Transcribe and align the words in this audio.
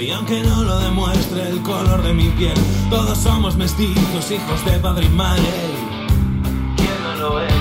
y 0.00 0.10
aunque 0.10 0.42
no 0.42 0.62
lo 0.62 0.78
demuestre 0.78 1.48
el 1.48 1.62
color 1.62 2.02
de 2.02 2.12
mi 2.12 2.28
piel, 2.30 2.54
todos 2.90 3.18
somos 3.18 3.56
mestizos, 3.56 4.30
hijos 4.30 4.64
de 4.64 4.78
padre 4.78 5.06
y 5.06 5.08
madre. 5.08 5.42
¿Quién 6.76 7.20
lo 7.20 7.40
es? 7.40 7.52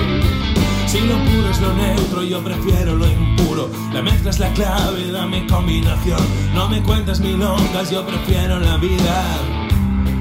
Si 0.88 1.00
lo 1.02 1.16
puro 1.16 1.50
es 1.50 1.60
lo 1.60 1.74
neutro, 1.74 2.24
yo 2.24 2.44
prefiero 2.44 2.96
lo 2.96 3.08
impuro. 3.08 3.70
La 3.94 4.02
mezcla 4.02 4.30
es 4.30 4.40
la 4.40 4.52
clave, 4.54 5.12
dame 5.12 5.48
combinación. 5.48 6.20
No 6.54 6.70
me 6.70 6.82
cuentes 6.84 7.20
milongas, 7.20 7.90
yo 7.92 8.06
prefiero 8.06 8.60
la 8.60 8.78
vida 8.78 9.24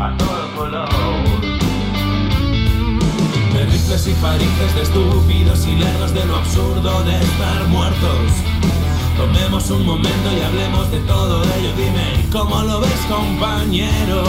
a 0.01 0.17
todo 0.17 0.55
color. 0.57 0.89
Rifles 3.53 4.07
y 4.07 4.15
farices, 4.15 4.75
de 4.75 4.83
estúpidos 4.83 5.67
y 5.67 5.77
lerdos 5.77 6.15
de 6.15 6.25
lo 6.25 6.37
absurdo 6.37 7.03
de 7.05 7.17
estar 7.17 7.69
muertos. 7.69 8.33
Tomemos 9.17 9.71
un 9.71 9.87
momento 9.87 10.29
y 10.31 10.41
hablemos 10.43 10.91
de 10.91 10.99
todo 11.01 11.43
ello. 11.43 11.73
Dime, 11.77 12.27
¿cómo 12.31 12.63
lo 12.63 12.81
ves, 12.81 13.01
compañero? 13.09 14.23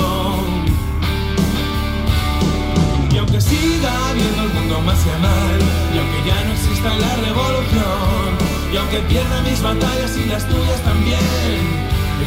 Y 3.11 3.17
aunque 3.17 3.41
siga 3.41 3.91
viendo 4.13 4.43
el 4.43 4.53
mundo 4.53 4.79
más 4.81 4.99
a 5.05 5.17
mal, 5.19 5.59
y 5.93 5.97
aunque 5.97 6.29
ya 6.29 6.43
no 6.45 6.53
exista 6.53 6.89
la 6.95 7.15
revolución, 7.27 8.29
y 8.71 8.77
aunque 8.77 8.99
pierda 9.09 9.41
mis 9.41 9.61
batallas 9.61 10.17
y 10.17 10.25
las 10.25 10.47
tuyas 10.47 10.81
también, 10.83 11.19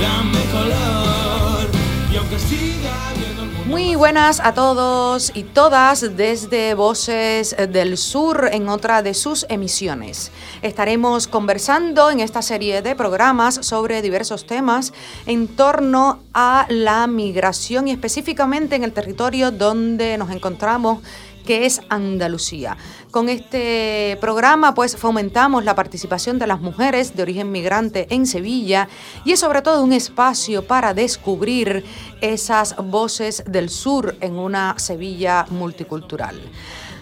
dame 0.00 0.42
color. 0.53 1.69
Y 2.12 2.16
aunque 2.16 2.38
siga 2.38 2.94
mundo 3.16 3.50
Muy 3.70 3.94
buenas 3.94 4.40
a 4.40 4.52
todos 4.52 5.30
y 5.32 5.44
todas 5.44 6.16
desde 6.16 6.74
Voces 6.74 7.54
del 7.68 7.98
Sur 7.98 8.48
en 8.50 8.68
otra 8.68 9.00
de 9.00 9.14
sus 9.14 9.46
emisiones. 9.48 10.32
Estaremos 10.60 11.28
conversando 11.28 12.10
en 12.10 12.18
esta 12.18 12.42
serie 12.42 12.82
de 12.82 12.96
programas 12.96 13.54
sobre 13.64 14.02
diversos 14.02 14.44
temas 14.44 14.92
en 15.24 15.46
torno 15.46 16.18
a 16.34 16.66
la 16.68 17.06
migración 17.06 17.86
y 17.86 17.92
específicamente 17.92 18.74
en 18.74 18.82
el 18.82 18.92
territorio 18.92 19.52
donde 19.52 20.18
nos 20.18 20.30
encontramos 20.30 20.98
que 21.44 21.66
es 21.66 21.80
Andalucía. 21.88 22.77
Con 23.10 23.28
este 23.28 24.16
programa 24.20 24.74
pues 24.74 24.96
fomentamos 24.96 25.64
la 25.64 25.74
participación 25.74 26.38
de 26.38 26.47
las 26.47 26.60
mujeres 26.60 27.16
de 27.16 27.22
origen 27.22 27.50
migrante 27.50 28.06
en 28.10 28.27
Sevilla 28.27 28.88
y 29.24 29.32
es 29.32 29.41
sobre 29.41 29.62
todo 29.62 29.82
un 29.82 29.92
espacio 29.92 30.66
para 30.66 30.94
descubrir 30.94 31.84
esas 32.20 32.77
voces 32.77 33.42
del 33.47 33.69
sur 33.69 34.16
en 34.20 34.38
una 34.38 34.78
Sevilla 34.78 35.47
multicultural. 35.50 36.41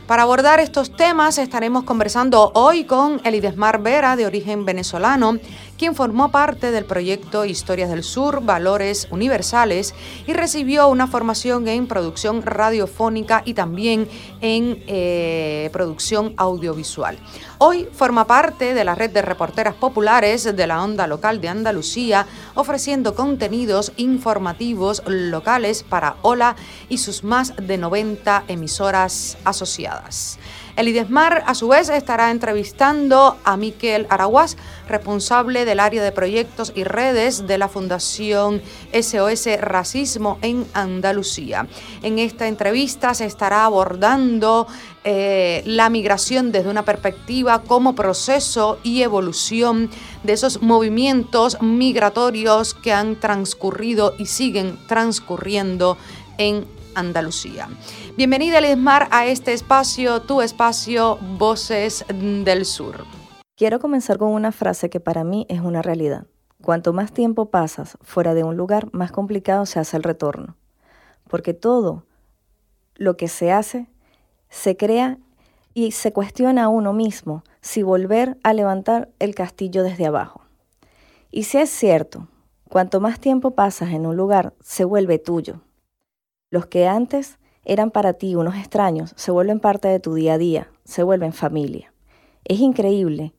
Para 0.08 0.22
abordar 0.22 0.58
estos 0.58 0.96
temas 0.96 1.36
estaremos 1.36 1.84
conversando 1.84 2.50
hoy 2.54 2.84
con 2.84 3.20
Elidesmar 3.24 3.82
Vera, 3.82 4.16
de 4.16 4.24
origen 4.24 4.64
venezolano, 4.64 5.36
quien 5.78 5.94
formó 5.94 6.30
parte 6.30 6.72
del 6.72 6.84
proyecto 6.84 7.44
Historias 7.44 7.88
del 7.88 8.02
Sur, 8.02 8.42
Valores 8.42 9.06
Universales 9.10 9.94
y 10.26 10.32
recibió 10.32 10.88
una 10.88 11.06
formación 11.06 11.68
en 11.68 11.86
producción 11.86 12.42
radiofónica 12.42 13.42
y 13.44 13.54
también 13.54 14.08
en 14.40 14.82
eh, 14.88 15.70
producción 15.72 16.34
audiovisual. 16.36 17.18
Hoy 17.58 17.88
forma 17.92 18.26
parte 18.26 18.74
de 18.74 18.84
la 18.84 18.94
red 18.94 19.10
de 19.10 19.22
reporteras 19.22 19.74
populares 19.74 20.44
de 20.44 20.66
la 20.66 20.82
onda 20.82 21.06
local 21.06 21.40
de 21.40 21.48
Andalucía, 21.48 22.26
ofreciendo 22.54 23.14
contenidos 23.14 23.92
informativos 23.96 25.02
locales 25.06 25.84
para 25.84 26.16
Hola 26.22 26.56
y 26.88 26.98
sus 26.98 27.22
más 27.22 27.54
de 27.56 27.78
90 27.78 28.44
emisoras 28.48 29.38
asociadas. 29.44 30.38
El 30.78 30.86
IDESMAR, 30.86 31.42
a 31.44 31.56
su 31.56 31.66
vez, 31.66 31.88
estará 31.88 32.30
entrevistando 32.30 33.36
a 33.42 33.56
Miquel 33.56 34.06
Araguás, 34.10 34.56
responsable 34.88 35.64
del 35.64 35.80
área 35.80 36.04
de 36.04 36.12
proyectos 36.12 36.72
y 36.72 36.84
redes 36.84 37.48
de 37.48 37.58
la 37.58 37.68
Fundación 37.68 38.62
SOS 38.92 39.60
Racismo 39.60 40.38
en 40.40 40.64
Andalucía. 40.74 41.66
En 42.04 42.20
esta 42.20 42.46
entrevista 42.46 43.12
se 43.14 43.24
estará 43.24 43.64
abordando 43.64 44.68
eh, 45.02 45.64
la 45.66 45.90
migración 45.90 46.52
desde 46.52 46.70
una 46.70 46.84
perspectiva 46.84 47.60
como 47.62 47.96
proceso 47.96 48.78
y 48.84 49.02
evolución 49.02 49.90
de 50.22 50.34
esos 50.34 50.62
movimientos 50.62 51.60
migratorios 51.60 52.74
que 52.74 52.92
han 52.92 53.18
transcurrido 53.18 54.14
y 54.16 54.26
siguen 54.26 54.78
transcurriendo 54.86 55.98
en 56.38 56.77
Andalucía. 56.98 57.68
Bienvenida, 58.16 58.60
Lismar, 58.60 59.06
a 59.12 59.26
este 59.26 59.52
espacio, 59.52 60.22
tu 60.22 60.42
espacio, 60.42 61.16
Voces 61.38 62.04
del 62.08 62.64
Sur. 62.64 63.04
Quiero 63.56 63.78
comenzar 63.78 64.18
con 64.18 64.30
una 64.30 64.50
frase 64.50 64.90
que 64.90 64.98
para 64.98 65.22
mí 65.22 65.46
es 65.48 65.60
una 65.60 65.80
realidad. 65.80 66.26
Cuanto 66.60 66.92
más 66.92 67.12
tiempo 67.12 67.50
pasas 67.50 67.96
fuera 68.02 68.34
de 68.34 68.42
un 68.42 68.56
lugar, 68.56 68.88
más 68.92 69.12
complicado 69.12 69.64
se 69.64 69.78
hace 69.78 69.96
el 69.96 70.02
retorno. 70.02 70.56
Porque 71.28 71.54
todo 71.54 72.04
lo 72.96 73.16
que 73.16 73.28
se 73.28 73.52
hace 73.52 73.86
se 74.48 74.76
crea 74.76 75.18
y 75.74 75.92
se 75.92 76.12
cuestiona 76.12 76.64
a 76.64 76.68
uno 76.68 76.92
mismo 76.92 77.44
si 77.60 77.84
volver 77.84 78.38
a 78.42 78.52
levantar 78.54 79.08
el 79.20 79.36
castillo 79.36 79.84
desde 79.84 80.06
abajo. 80.06 80.42
Y 81.30 81.44
si 81.44 81.58
es 81.58 81.70
cierto, 81.70 82.26
cuanto 82.68 83.00
más 83.00 83.20
tiempo 83.20 83.52
pasas 83.52 83.90
en 83.90 84.04
un 84.04 84.16
lugar, 84.16 84.54
se 84.60 84.84
vuelve 84.84 85.20
tuyo. 85.20 85.60
Los 86.50 86.64
que 86.64 86.88
antes 86.88 87.38
eran 87.66 87.90
para 87.90 88.14
ti 88.14 88.34
unos 88.34 88.56
extraños 88.56 89.12
se 89.16 89.30
vuelven 89.30 89.60
parte 89.60 89.88
de 89.88 90.00
tu 90.00 90.14
día 90.14 90.34
a 90.34 90.38
día, 90.38 90.68
se 90.84 91.02
vuelven 91.02 91.34
familia. 91.34 91.92
Es 92.44 92.60
increíble 92.60 93.34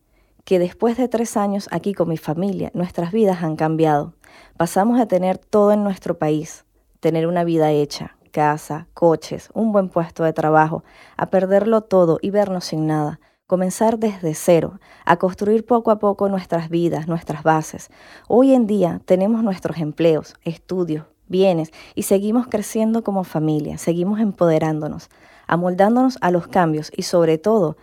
que 0.45 0.59
después 0.59 0.95
de 0.95 1.07
tres 1.07 1.35
años 1.35 1.67
aquí 1.71 1.95
con 1.95 2.07
mi 2.07 2.17
familia, 2.17 2.69
nuestras 2.75 3.11
vidas 3.11 3.41
han 3.41 3.55
cambiado. 3.55 4.13
Pasamos 4.57 4.99
a 4.99 5.07
tener 5.07 5.39
todo 5.39 5.71
en 5.71 5.83
nuestro 5.83 6.19
país, 6.19 6.65
tener 6.99 7.25
una 7.25 7.43
vida 7.43 7.71
hecha, 7.71 8.15
casa, 8.31 8.87
coches, 8.93 9.49
un 9.55 9.71
buen 9.71 9.89
puesto 9.89 10.23
de 10.23 10.33
trabajo, 10.33 10.83
a 11.17 11.31
perderlo 11.31 11.81
todo 11.81 12.19
y 12.21 12.29
vernos 12.29 12.65
sin 12.65 12.85
nada, 12.85 13.19
comenzar 13.47 13.97
desde 13.97 14.35
cero, 14.35 14.79
a 15.03 15.17
construir 15.17 15.65
poco 15.65 15.89
a 15.89 15.97
poco 15.97 16.29
nuestras 16.29 16.69
vidas, 16.69 17.07
nuestras 17.07 17.41
bases. 17.41 17.89
Hoy 18.27 18.53
en 18.53 18.67
día 18.67 19.01
tenemos 19.05 19.43
nuestros 19.43 19.79
empleos, 19.79 20.35
estudios, 20.43 21.07
bienes 21.29 21.71
y 21.95 22.03
seguimos 22.03 22.47
creciendo 22.47 23.03
como 23.03 23.23
familia, 23.23 23.77
seguimos 23.77 24.19
empoderándonos, 24.19 25.09
amoldándonos 25.47 26.17
a 26.21 26.31
los 26.31 26.47
cambios 26.47 26.91
y 26.95 27.03
sobre 27.03 27.37
todo 27.37 27.77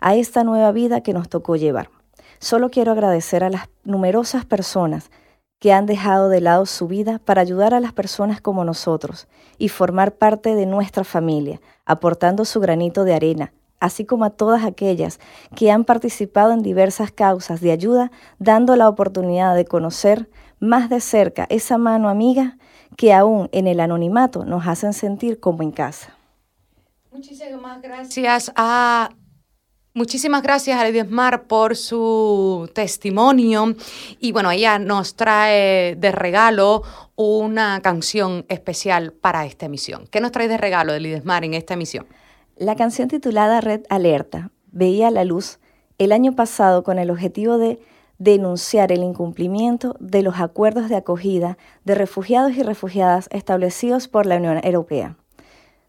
a 0.00 0.14
esta 0.14 0.44
nueva 0.44 0.72
vida 0.72 1.02
que 1.02 1.12
nos 1.12 1.28
tocó 1.28 1.56
llevar. 1.56 1.90
Solo 2.38 2.70
quiero 2.70 2.92
agradecer 2.92 3.44
a 3.44 3.50
las 3.50 3.68
numerosas 3.84 4.44
personas 4.44 5.10
que 5.60 5.72
han 5.72 5.86
dejado 5.86 6.28
de 6.28 6.40
lado 6.40 6.66
su 6.66 6.88
vida 6.88 7.20
para 7.24 7.40
ayudar 7.40 7.72
a 7.72 7.78
las 7.78 7.92
personas 7.92 8.40
como 8.40 8.64
nosotros 8.64 9.28
y 9.58 9.68
formar 9.68 10.16
parte 10.16 10.56
de 10.56 10.66
nuestra 10.66 11.04
familia, 11.04 11.60
aportando 11.86 12.44
su 12.44 12.58
granito 12.58 13.04
de 13.04 13.14
arena, 13.14 13.52
así 13.78 14.04
como 14.04 14.24
a 14.24 14.30
todas 14.30 14.64
aquellas 14.64 15.20
que 15.54 15.70
han 15.70 15.84
participado 15.84 16.52
en 16.52 16.62
diversas 16.62 17.12
causas 17.12 17.60
de 17.60 17.70
ayuda, 17.70 18.10
dando 18.40 18.74
la 18.74 18.88
oportunidad 18.88 19.54
de 19.54 19.64
conocer 19.64 20.28
más 20.58 20.90
de 20.90 21.00
cerca 21.00 21.46
esa 21.48 21.78
mano 21.78 22.08
amiga 22.08 22.58
que 22.96 23.12
aún 23.12 23.48
en 23.52 23.66
el 23.66 23.80
anonimato 23.80 24.44
nos 24.44 24.66
hacen 24.66 24.92
sentir 24.92 25.40
como 25.40 25.62
en 25.62 25.72
casa. 25.72 26.16
Muchísimas 27.10 27.82
gracias 27.82 28.52
a 28.56 29.10
Muchísimas 29.94 30.42
gracias 30.42 30.80
a 30.80 31.04
Mar 31.04 31.42
por 31.42 31.76
su 31.76 32.70
testimonio 32.72 33.74
y 34.20 34.32
bueno, 34.32 34.50
ella 34.50 34.78
nos 34.78 35.16
trae 35.16 35.96
de 35.96 36.12
regalo 36.12 36.82
una 37.14 37.78
canción 37.82 38.46
especial 38.48 39.12
para 39.12 39.44
esta 39.44 39.66
emisión. 39.66 40.06
¿Qué 40.10 40.22
nos 40.22 40.32
trae 40.32 40.48
de 40.48 40.56
regalo 40.56 40.94
Mar 41.24 41.44
en 41.44 41.52
esta 41.52 41.74
emisión? 41.74 42.06
La 42.56 42.74
canción 42.74 43.08
titulada 43.08 43.60
Red 43.60 43.82
Alerta 43.90 44.50
veía 44.70 45.10
la 45.10 45.24
luz 45.24 45.58
el 45.98 46.12
año 46.12 46.34
pasado 46.34 46.84
con 46.84 46.98
el 46.98 47.10
objetivo 47.10 47.58
de 47.58 47.78
denunciar 48.22 48.92
el 48.92 49.02
incumplimiento 49.02 49.96
de 49.98 50.22
los 50.22 50.38
acuerdos 50.38 50.88
de 50.88 50.94
acogida 50.94 51.58
de 51.84 51.96
refugiados 51.96 52.52
y 52.52 52.62
refugiadas 52.62 53.28
establecidos 53.32 54.06
por 54.06 54.26
la 54.26 54.36
Unión 54.36 54.60
Europea. 54.62 55.16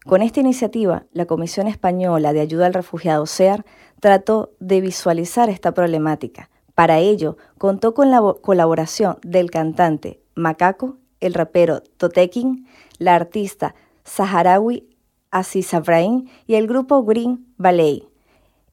Con 0.04 0.20
esta 0.20 0.40
iniciativa, 0.40 1.04
la 1.12 1.26
Comisión 1.26 1.68
Española 1.68 2.32
de 2.32 2.40
Ayuda 2.40 2.66
al 2.66 2.74
Refugiado 2.74 3.24
SEAR 3.26 3.64
trató 4.00 4.52
de 4.58 4.80
visualizar 4.80 5.48
esta 5.48 5.72
problemática. 5.72 6.50
Para 6.74 6.98
ello, 6.98 7.36
contó 7.56 7.94
con 7.94 8.10
la 8.10 8.20
colaboración 8.42 9.18
del 9.22 9.52
cantante 9.52 10.20
Macaco, 10.34 10.98
el 11.20 11.34
rapero 11.34 11.82
Totekin, 11.96 12.66
la 12.98 13.14
artista 13.14 13.76
saharaui 14.02 14.88
Aziz 15.30 15.72
Abrahim 15.72 16.26
y 16.46 16.56
el 16.56 16.66
grupo 16.66 17.04
Green 17.04 17.46
Ballet. 17.56 18.13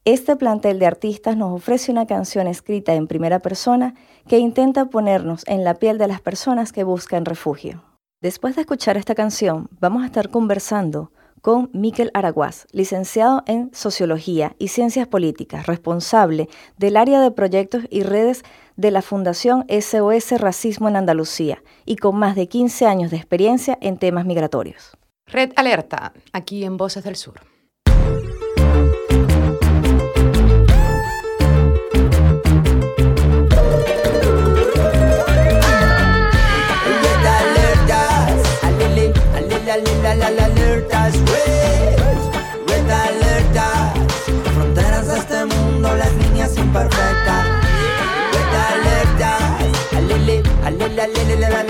Este 0.04 0.34
plantel 0.34 0.80
de 0.80 0.86
artistas 0.86 1.36
nos 1.36 1.52
ofrece 1.52 1.92
una 1.92 2.06
canción 2.06 2.48
escrita 2.48 2.92
en 2.94 3.06
primera 3.06 3.38
persona 3.38 3.94
que 4.26 4.38
intenta 4.38 4.86
ponernos 4.86 5.44
en 5.46 5.62
la 5.62 5.74
piel 5.74 5.96
de 5.96 6.08
las 6.08 6.20
personas 6.20 6.72
que 6.72 6.82
buscan 6.82 7.24
refugio. 7.24 7.84
Después 8.20 8.56
de 8.56 8.62
escuchar 8.62 8.96
esta 8.96 9.14
canción, 9.14 9.68
vamos 9.78 10.02
a 10.02 10.06
estar 10.06 10.28
conversando 10.28 11.12
con 11.40 11.70
Miquel 11.72 12.10
Araguás, 12.14 12.66
licenciado 12.72 13.44
en 13.46 13.72
Sociología 13.72 14.56
y 14.58 14.68
Ciencias 14.68 15.06
Políticas, 15.06 15.66
responsable 15.66 16.48
del 16.76 16.96
área 16.96 17.20
de 17.20 17.30
proyectos 17.30 17.84
y 17.88 18.02
redes 18.02 18.42
de 18.76 18.90
la 18.90 19.02
Fundación 19.02 19.64
SOS 19.68 20.32
Racismo 20.40 20.88
en 20.88 20.96
Andalucía 20.96 21.62
y 21.84 21.94
con 21.94 22.16
más 22.16 22.34
de 22.34 22.48
15 22.48 22.86
años 22.86 23.12
de 23.12 23.18
experiencia 23.18 23.78
en 23.80 23.98
temas 23.98 24.26
migratorios. 24.26 24.96
Red 25.26 25.52
Alerta, 25.54 26.12
aquí 26.32 26.64
en 26.64 26.76
Voces 26.76 27.04
del 27.04 27.14
Sur. 27.14 27.51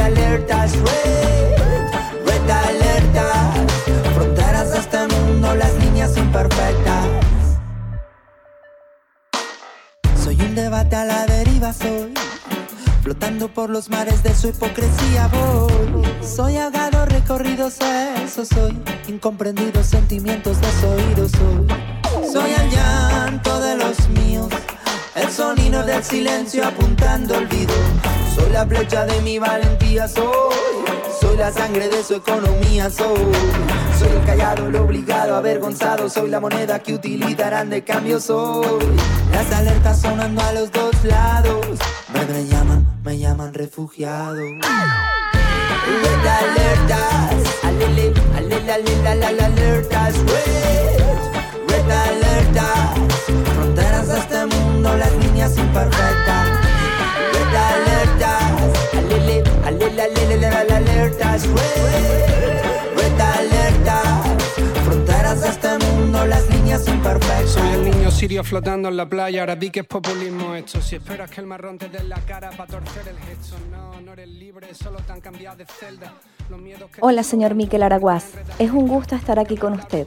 Alertas 0.00 0.72
red, 0.72 1.56
red 2.26 2.50
alerta. 2.50 3.52
Fronteras 4.14 4.72
de 4.72 4.78
este 4.78 4.98
mundo, 5.08 5.54
las 5.54 5.74
líneas 5.74 6.16
imperfectas. 6.16 7.06
Soy 10.22 10.40
un 10.40 10.54
debate 10.54 10.96
a 10.96 11.04
la 11.04 11.26
deriva, 11.26 11.72
soy. 11.72 12.14
Flotando 13.02 13.48
por 13.48 13.68
los 13.70 13.90
mares 13.90 14.22
de 14.22 14.34
su 14.34 14.48
hipocresía 14.48 15.28
voy. 15.28 16.04
Soy 16.22 16.56
ahogado, 16.56 17.04
recorridos, 17.06 17.78
eso 18.24 18.44
soy. 18.44 18.78
Incomprendidos 19.08 19.86
sentimientos 19.86 20.60
desoídos 20.60 21.32
soy. 21.32 21.66
Soy 22.32 22.52
el 22.52 22.70
silencio 26.02 26.66
apuntando 26.66 27.36
olvido. 27.36 27.74
Soy 28.34 28.50
la 28.50 28.66
flecha 28.66 29.06
de 29.06 29.20
mi 29.22 29.38
valentía, 29.38 30.08
soy. 30.08 30.54
Soy 31.20 31.36
la 31.36 31.52
sangre 31.52 31.88
de 31.88 32.02
su 32.02 32.14
economía, 32.16 32.90
soy. 32.90 33.32
Soy 33.98 34.08
el 34.08 34.24
callado, 34.24 34.66
el 34.66 34.76
obligado, 34.76 35.36
avergonzado. 35.36 36.08
Soy 36.08 36.28
la 36.28 36.40
moneda 36.40 36.78
que 36.80 36.94
utilizarán 36.94 37.70
de 37.70 37.84
cambio, 37.84 38.20
soy. 38.20 38.84
Las 39.32 39.52
alertas 39.52 40.00
sonando 40.00 40.42
a 40.42 40.52
los 40.52 40.70
dos 40.72 41.04
lados. 41.04 41.66
Me, 42.12 42.46
llaman, 42.46 42.86
me 43.04 43.18
llaman 43.18 43.54
refugiado. 43.54 44.34
Red 45.84 46.26
alertas, 46.26 47.64
alele, 47.64 48.12
alele, 48.36 48.72
alele, 48.72 49.44
alertas, 49.44 50.14
red, 50.18 50.98
red 51.68 51.90
alertas. 51.90 53.01
Fronteras 53.26 54.08
de 54.08 54.18
este 54.18 54.46
mundo, 54.46 54.96
las 54.96 55.12
líneas 55.16 55.56
imperfectas. 55.56 56.48
Red 57.32 57.54
alertas, 57.56 58.52
alele, 58.96 59.44
alele, 59.64 60.02
alele, 60.02 60.46
alele, 60.46 60.74
alertas, 60.74 61.46
red, 61.46 62.96
red 62.96 63.20
alertas. 63.20 64.26
Fronteras 64.84 65.40
de 65.42 65.48
este 65.48 65.78
mundo, 65.78 66.26
las 66.26 66.48
líneas 66.50 66.88
imperfectas. 66.88 67.50
Soy 67.50 67.68
el 67.70 67.84
niño 67.84 68.10
sirio 68.10 68.42
flotando 68.42 68.88
en 68.88 68.96
la 68.96 69.08
playa, 69.08 69.40
ahora 69.40 69.54
vi 69.54 69.70
que 69.70 69.80
es 69.80 69.86
populismo 69.86 70.54
esto. 70.54 70.80
Si 70.80 70.96
esperas 70.96 71.30
que 71.30 71.40
el 71.40 71.46
marrón 71.46 71.78
te 71.78 71.88
dé 71.88 72.02
la 72.04 72.18
cara 72.20 72.50
para 72.50 72.66
torcer 72.66 73.06
el 73.08 73.18
gesto, 73.18 73.56
no, 73.70 74.00
no 74.00 74.12
eres 74.14 74.28
libre, 74.28 74.74
solo 74.74 74.98
tan 75.00 75.20
cambiado 75.20 75.56
de 75.58 75.66
celda. 75.66 76.12
Hola, 77.00 77.22
señor 77.22 77.54
Miquel 77.54 77.82
Araguaz. 77.82 78.32
Es 78.58 78.70
un 78.70 78.86
gusto 78.86 79.14
estar 79.14 79.38
aquí 79.38 79.56
con 79.56 79.74
usted. 79.74 80.06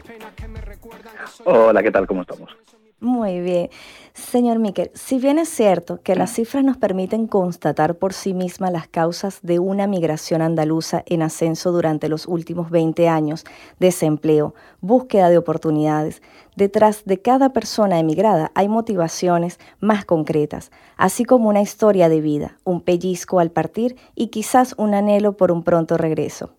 Hola, 1.46 1.82
¿qué 1.82 1.92
tal? 1.92 2.06
¿Cómo 2.08 2.22
estamos? 2.22 2.56
Muy 3.01 3.42
bien. 3.42 3.69
Señor 4.13 4.57
Miquel, 4.59 4.89
si 4.94 5.19
bien 5.19 5.38
es 5.38 5.50
cierto 5.50 6.01
que 6.01 6.15
las 6.15 6.31
cifras 6.31 6.63
nos 6.63 6.77
permiten 6.77 7.27
constatar 7.27 7.95
por 7.97 8.13
sí 8.13 8.33
mismas 8.33 8.71
las 8.71 8.88
causas 8.88 9.39
de 9.44 9.59
una 9.59 9.86
migración 9.86 10.42
andaluza 10.42 11.03
en 11.06 11.21
ascenso 11.21 11.74
durante 11.74 12.07
los 12.07 12.25
últimos 12.25 12.71
20 12.71 13.09
años, 13.09 13.44
desempleo, 13.80 14.56
búsqueda 14.80 15.30
de 15.30 15.38
oportunidades, 15.38 16.21
detrás 16.56 17.03
de 17.03 17.21
cada 17.21 17.51
persona 17.51 18.00
emigrada 18.00 18.51
hay 18.56 18.69
motivaciones 18.69 19.59
más 19.81 20.06
concretas, 20.06 20.71
así 20.95 21.25
como 21.25 21.50
una 21.50 21.62
historia 21.62 22.07
de 22.07 22.21
vida, 22.21 22.57
un 22.63 22.80
pellizco 22.80 23.39
al 23.39 23.51
partir 23.51 23.97
y 24.15 24.27
quizás 24.27 24.74
un 24.77 24.94
anhelo 24.94 25.36
por 25.36 25.51
un 25.51 25.63
pronto 25.63 25.97
regreso. 25.97 26.56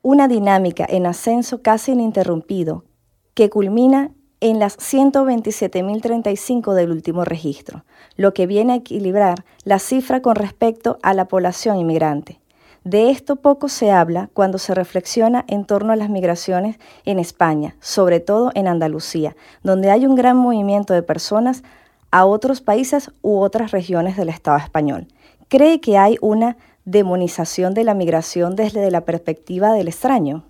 Una 0.00 0.28
dinámica 0.28 0.86
en 0.88 1.04
ascenso 1.04 1.60
casi 1.60 1.92
ininterrumpido 1.92 2.84
que 3.34 3.50
culmina 3.50 4.12
en 4.40 4.58
las 4.58 4.78
127.035 4.78 6.74
del 6.74 6.90
último 6.90 7.24
registro, 7.24 7.84
lo 8.16 8.32
que 8.34 8.46
viene 8.46 8.72
a 8.74 8.76
equilibrar 8.76 9.44
la 9.64 9.78
cifra 9.78 10.22
con 10.22 10.36
respecto 10.36 10.98
a 11.02 11.14
la 11.14 11.26
población 11.26 11.78
inmigrante. 11.78 12.40
De 12.84 13.10
esto 13.10 13.36
poco 13.36 13.68
se 13.68 13.90
habla 13.90 14.30
cuando 14.32 14.58
se 14.58 14.74
reflexiona 14.74 15.44
en 15.48 15.64
torno 15.64 15.92
a 15.92 15.96
las 15.96 16.08
migraciones 16.08 16.78
en 17.04 17.18
España, 17.18 17.76
sobre 17.80 18.20
todo 18.20 18.50
en 18.54 18.68
Andalucía, 18.68 19.36
donde 19.62 19.90
hay 19.90 20.06
un 20.06 20.14
gran 20.14 20.36
movimiento 20.36 20.94
de 20.94 21.02
personas 21.02 21.64
a 22.10 22.24
otros 22.24 22.60
países 22.60 23.10
u 23.20 23.40
otras 23.40 23.72
regiones 23.72 24.16
del 24.16 24.28
Estado 24.28 24.56
español. 24.58 25.08
¿Cree 25.48 25.80
que 25.80 25.98
hay 25.98 26.16
una 26.20 26.56
demonización 26.84 27.74
de 27.74 27.84
la 27.84 27.94
migración 27.94 28.56
desde 28.56 28.90
la 28.90 29.04
perspectiva 29.04 29.72
del 29.72 29.88
extraño? 29.88 30.44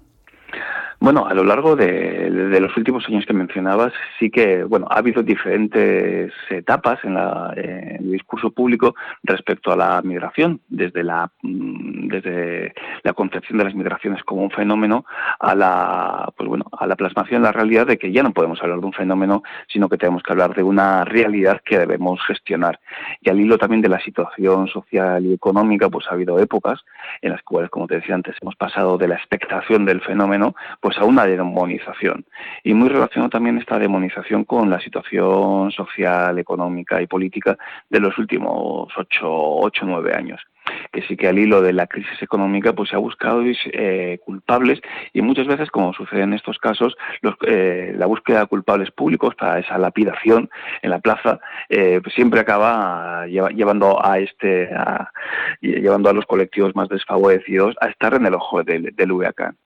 Bueno, 1.01 1.27
a 1.29 1.35
lo 1.35 1.45
largo 1.45 1.77
de, 1.77 2.29
los 2.61 2.77
últimos 2.77 3.07
años 3.07 3.25
que 3.25 3.33
mencionabas, 3.33 3.93
sí 4.19 4.31
que 4.31 4.65
bueno 4.65 4.89
ha 4.91 4.99
habido 4.99 5.23
diferentes 5.23 6.33
etapas 6.51 6.99
en, 7.05 7.15
la, 7.15 7.53
el 7.55 8.11
discurso 8.11 8.51
público 8.51 8.97
respecto 9.23 9.71
a 9.71 9.77
la 9.77 10.03
migración, 10.03 10.61
desde 10.69 11.05
la 11.05 11.31
mm, 11.43 12.09
desde 12.09 12.75
la 13.05 13.13
concepción 13.13 13.59
de 13.59 13.65
las 13.65 13.77
migraciones 13.77 14.25
como 14.25 14.43
un 14.43 14.51
fenómeno 14.51 15.05
a 15.39 15.55
la 15.55 16.33
pues 16.37 16.49
bueno 16.49 16.65
a 16.77 16.85
la 16.85 16.97
plasmación 16.97 17.43
de 17.43 17.47
la 17.47 17.53
realidad 17.53 17.87
de 17.87 17.97
que 17.97 18.11
ya 18.11 18.25
no 18.25 18.33
podemos 18.33 18.61
hablar 18.61 18.81
de 18.81 18.87
un 18.87 18.93
fenómeno, 18.93 19.45
sino 19.69 19.89
que 19.89 19.99
tenemos 19.99 20.25
que 20.25 20.33
hablar 20.33 20.57
de 20.57 20.65
una 20.65 21.05
realidad 21.05 21.63
que 21.65 21.79
debemos 21.79 22.21
gestionar. 22.27 22.81
Y 23.21 23.31
al 23.31 23.39
hilo 23.39 23.57
también 23.57 23.83
de 23.83 23.89
la 23.89 24.01
situación 24.01 24.67
social 24.67 25.25
y 25.25 25.33
económica, 25.33 25.89
pues 25.89 26.07
ha 26.09 26.15
habido 26.15 26.41
épocas 26.41 26.81
en 27.23 27.31
las 27.31 27.43
cuales, 27.43 27.71
como 27.71 27.87
te 27.87 27.97
decía 27.97 28.17
antes, 28.17 28.35
hemos 28.43 28.57
pasado 28.57 28.99
de 28.99 29.07
la 29.07 29.15
expectación 29.15 29.85
del 29.85 30.01
fenómeno 30.01 30.57
a 30.97 31.05
una 31.05 31.27
demonización. 31.27 32.25
Y 32.63 32.73
muy 32.75 32.89
relacionado 32.89 33.31
también 33.31 33.59
esta 33.59 33.79
demonización 33.79 34.45
con 34.45 34.71
la 34.71 34.81
situación 34.81 35.71
social, 35.73 36.39
económica 36.39 37.03
y 37.03 37.07
política 37.07 37.59
de 37.91 38.01
los 38.01 38.17
últimos 38.19 38.89
ocho, 38.97 39.29
ocho 39.29 39.85
nueve 39.85 40.15
años 40.15 40.41
que 40.93 41.03
sí 41.03 41.17
que 41.17 41.29
al 41.29 41.39
hilo 41.39 41.63
de 41.63 41.73
la 41.73 41.87
crisis 41.87 42.23
económica 42.23 42.73
pues 42.73 42.91
se 42.91 42.97
ha 42.97 42.99
buscado 42.99 43.43
eh, 43.45 44.19
culpables 44.25 44.81
y 45.13 45.23
muchas 45.23 45.47
veces 45.47 45.71
como 45.71 45.93
sucede 45.93 46.23
en 46.23 46.35
estos 46.35 46.59
casos 46.59 46.97
los, 47.23 47.35
eh, 47.47 47.95
la 47.97 48.07
búsqueda 48.07 48.41
de 48.41 48.47
culpables 48.47 48.91
públicos 48.91 49.35
para 49.35 49.59
esa 49.59 49.79
lapidación 49.79 50.51
en 50.83 50.91
la 50.91 50.99
plaza 51.01 51.41
eh, 51.69 52.01
pues 52.03 52.15
siempre 52.15 52.41
acaba 52.41 53.27
llevando 53.27 54.05
a 54.05 54.19
este 54.19 54.71
llevando 55.61 56.11
a 56.11 56.13
los 56.13 56.27
colectivos 56.27 56.75
más 56.75 56.89
desfavorecidos 56.89 57.77
a 57.81 57.89
estar 57.89 58.15
en 58.15 58.27
el 58.27 58.35
ojo 58.35 58.63
del, 58.63 58.95
del 58.95 59.13
huracán 59.13 59.57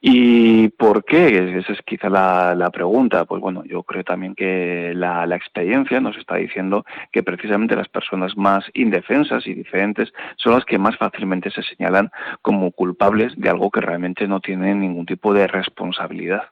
¿Y 0.00 0.68
por 0.70 1.04
qué? 1.04 1.58
Esa 1.58 1.72
es 1.72 1.82
quizá 1.82 2.08
la, 2.08 2.70
pregunta. 2.72 3.24
Pues 3.24 3.40
bueno, 3.40 3.64
yo 3.64 3.82
creo 3.82 4.02
también 4.04 4.34
que 4.34 4.92
la, 4.94 5.26
la, 5.26 5.36
experiencia 5.36 6.00
nos 6.00 6.16
está 6.16 6.36
diciendo 6.36 6.84
que 7.12 7.22
precisamente 7.22 7.76
las 7.76 7.88
personas 7.88 8.36
más 8.36 8.64
indefensas 8.74 9.46
y 9.46 9.54
diferentes 9.54 10.12
son 10.36 10.54
las 10.54 10.64
que 10.64 10.78
más 10.78 10.96
fácilmente 10.96 11.50
se 11.50 11.62
señalan 11.62 12.10
como 12.40 12.72
culpables 12.72 13.32
de 13.36 13.48
algo 13.48 13.70
que 13.70 13.80
realmente 13.80 14.26
no 14.26 14.40
tienen 14.40 14.80
ningún 14.80 15.06
tipo 15.06 15.32
de 15.32 15.46
responsabilidad. 15.46 16.50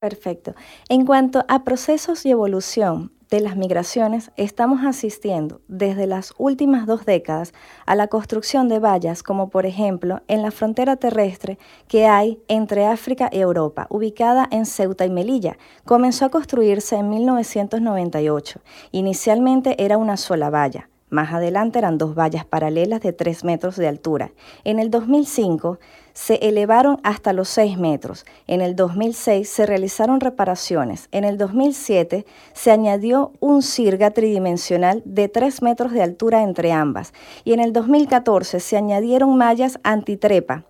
Perfecto. 0.00 0.54
En 0.88 1.04
cuanto 1.04 1.44
a 1.48 1.62
procesos 1.62 2.24
y 2.24 2.30
evolución, 2.30 3.12
de 3.30 3.40
las 3.40 3.56
migraciones, 3.56 4.32
estamos 4.36 4.84
asistiendo 4.84 5.60
desde 5.68 6.06
las 6.08 6.34
últimas 6.36 6.84
dos 6.86 7.06
décadas 7.06 7.52
a 7.86 7.94
la 7.94 8.08
construcción 8.08 8.68
de 8.68 8.80
vallas, 8.80 9.22
como 9.22 9.50
por 9.50 9.66
ejemplo 9.66 10.20
en 10.26 10.42
la 10.42 10.50
frontera 10.50 10.96
terrestre 10.96 11.56
que 11.86 12.06
hay 12.06 12.40
entre 12.48 12.86
África 12.86 13.30
y 13.30 13.38
Europa, 13.38 13.86
ubicada 13.88 14.48
en 14.50 14.66
Ceuta 14.66 15.06
y 15.06 15.10
Melilla. 15.10 15.58
Comenzó 15.84 16.24
a 16.24 16.30
construirse 16.30 16.96
en 16.96 17.08
1998. 17.08 18.60
Inicialmente 18.90 19.82
era 19.82 19.96
una 19.96 20.16
sola 20.16 20.50
valla. 20.50 20.88
Más 21.08 21.32
adelante 21.32 21.78
eran 21.78 21.98
dos 21.98 22.14
vallas 22.14 22.44
paralelas 22.44 23.00
de 23.00 23.12
3 23.12 23.42
metros 23.44 23.76
de 23.76 23.88
altura. 23.88 24.32
En 24.62 24.78
el 24.78 24.90
2005 24.90 25.80
se 26.20 26.34
elevaron 26.46 27.00
hasta 27.02 27.32
los 27.32 27.48
6 27.48 27.78
metros. 27.78 28.26
En 28.46 28.60
el 28.60 28.76
2006 28.76 29.48
se 29.48 29.64
realizaron 29.64 30.20
reparaciones. 30.20 31.08
En 31.12 31.24
el 31.24 31.38
2007 31.38 32.26
se 32.52 32.70
añadió 32.70 33.32
un 33.40 33.62
sirga 33.62 34.10
tridimensional 34.10 35.00
de 35.06 35.30
3 35.30 35.62
metros 35.62 35.92
de 35.92 36.02
altura 36.02 36.42
entre 36.42 36.72
ambas. 36.72 37.14
Y 37.42 37.54
en 37.54 37.60
el 37.60 37.72
2014 37.72 38.60
se 38.60 38.76
añadieron 38.76 39.34
mallas 39.38 39.80
antitrepa. 39.82 40.66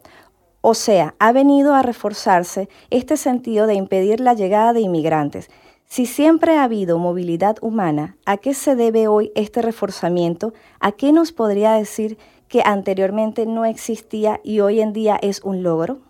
O 0.60 0.74
sea, 0.74 1.16
ha 1.18 1.32
venido 1.32 1.74
a 1.74 1.82
reforzarse 1.82 2.68
este 2.90 3.16
sentido 3.16 3.66
de 3.66 3.74
impedir 3.74 4.20
la 4.20 4.34
llegada 4.34 4.72
de 4.72 4.82
inmigrantes. 4.82 5.50
Si 5.84 6.06
siempre 6.06 6.58
ha 6.58 6.62
habido 6.62 7.00
movilidad 7.00 7.56
humana, 7.60 8.16
¿a 8.24 8.36
qué 8.36 8.54
se 8.54 8.76
debe 8.76 9.08
hoy 9.08 9.32
este 9.34 9.62
reforzamiento? 9.62 10.54
¿A 10.78 10.92
qué 10.92 11.12
nos 11.12 11.32
podría 11.32 11.72
decir 11.72 12.18
que 12.50 12.62
anteriormente 12.64 13.46
no 13.46 13.64
existía 13.64 14.40
y 14.44 14.60
hoy 14.60 14.80
en 14.80 14.92
día 14.92 15.16
es 15.22 15.40
un 15.42 15.62
logro? 15.62 16.00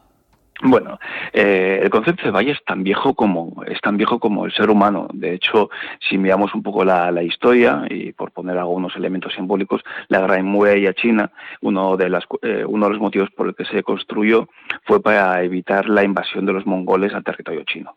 Bueno, 0.62 0.99
eh, 1.32 1.80
el 1.82 1.88
concepto 1.88 2.25
de 2.25 2.32
valle 2.32 2.52
es 2.52 2.62
tan 2.64 2.82
viejo 2.82 3.14
como 3.14 3.62
es 3.66 3.80
tan 3.80 3.97
viejo 3.97 4.18
como 4.18 4.44
el 4.44 4.52
ser 4.52 4.68
humano. 4.68 5.09
De 5.12 5.32
hecho, 5.32 5.70
si 6.06 6.18
miramos 6.18 6.54
un 6.54 6.62
poco 6.62 6.85
la, 6.85 7.23
historia 7.23 7.85
y 7.88 8.12
por 8.12 8.32
poner 8.32 8.59
algunos 8.59 8.94
elementos 8.94 9.32
simbólicos, 9.35 9.82
la 10.09 10.20
Gran 10.20 10.44
Muralla 10.44 10.92
China, 10.92 11.30
uno 11.62 11.97
de 11.97 12.11
las, 12.11 12.25
eh, 12.42 12.64
uno 12.66 12.87
de 12.87 12.92
los 12.92 13.00
motivos 13.00 13.30
por 13.30 13.49
el 13.49 13.54
que 13.54 13.64
se 13.64 13.82
construyó 13.82 14.49
fue 14.85 15.02
para 15.02 15.42
evitar 15.42 15.88
la 15.88 16.04
invasión 16.04 16.44
de 16.44 16.52
los 16.52 16.66
mongoles 16.66 17.14
al 17.14 17.25
territorio 17.25 17.64
chino. 17.64 17.97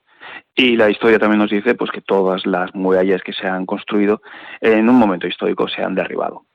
Y 0.55 0.77
la 0.77 0.89
historia 0.89 1.19
también 1.19 1.39
nos 1.39 1.51
dice 1.51 1.75
pues 1.75 1.91
que 1.91 2.01
todas 2.01 2.45
las 2.45 2.73
murallas 2.73 3.23
que 3.23 3.33
se 3.33 3.45
han 3.45 3.65
construido 3.65 4.21
en 4.61 4.87
un 4.87 4.95
momento 4.95 5.27
histórico 5.27 5.67
se 5.67 5.83
han 5.83 5.95
derribado. 5.95 6.45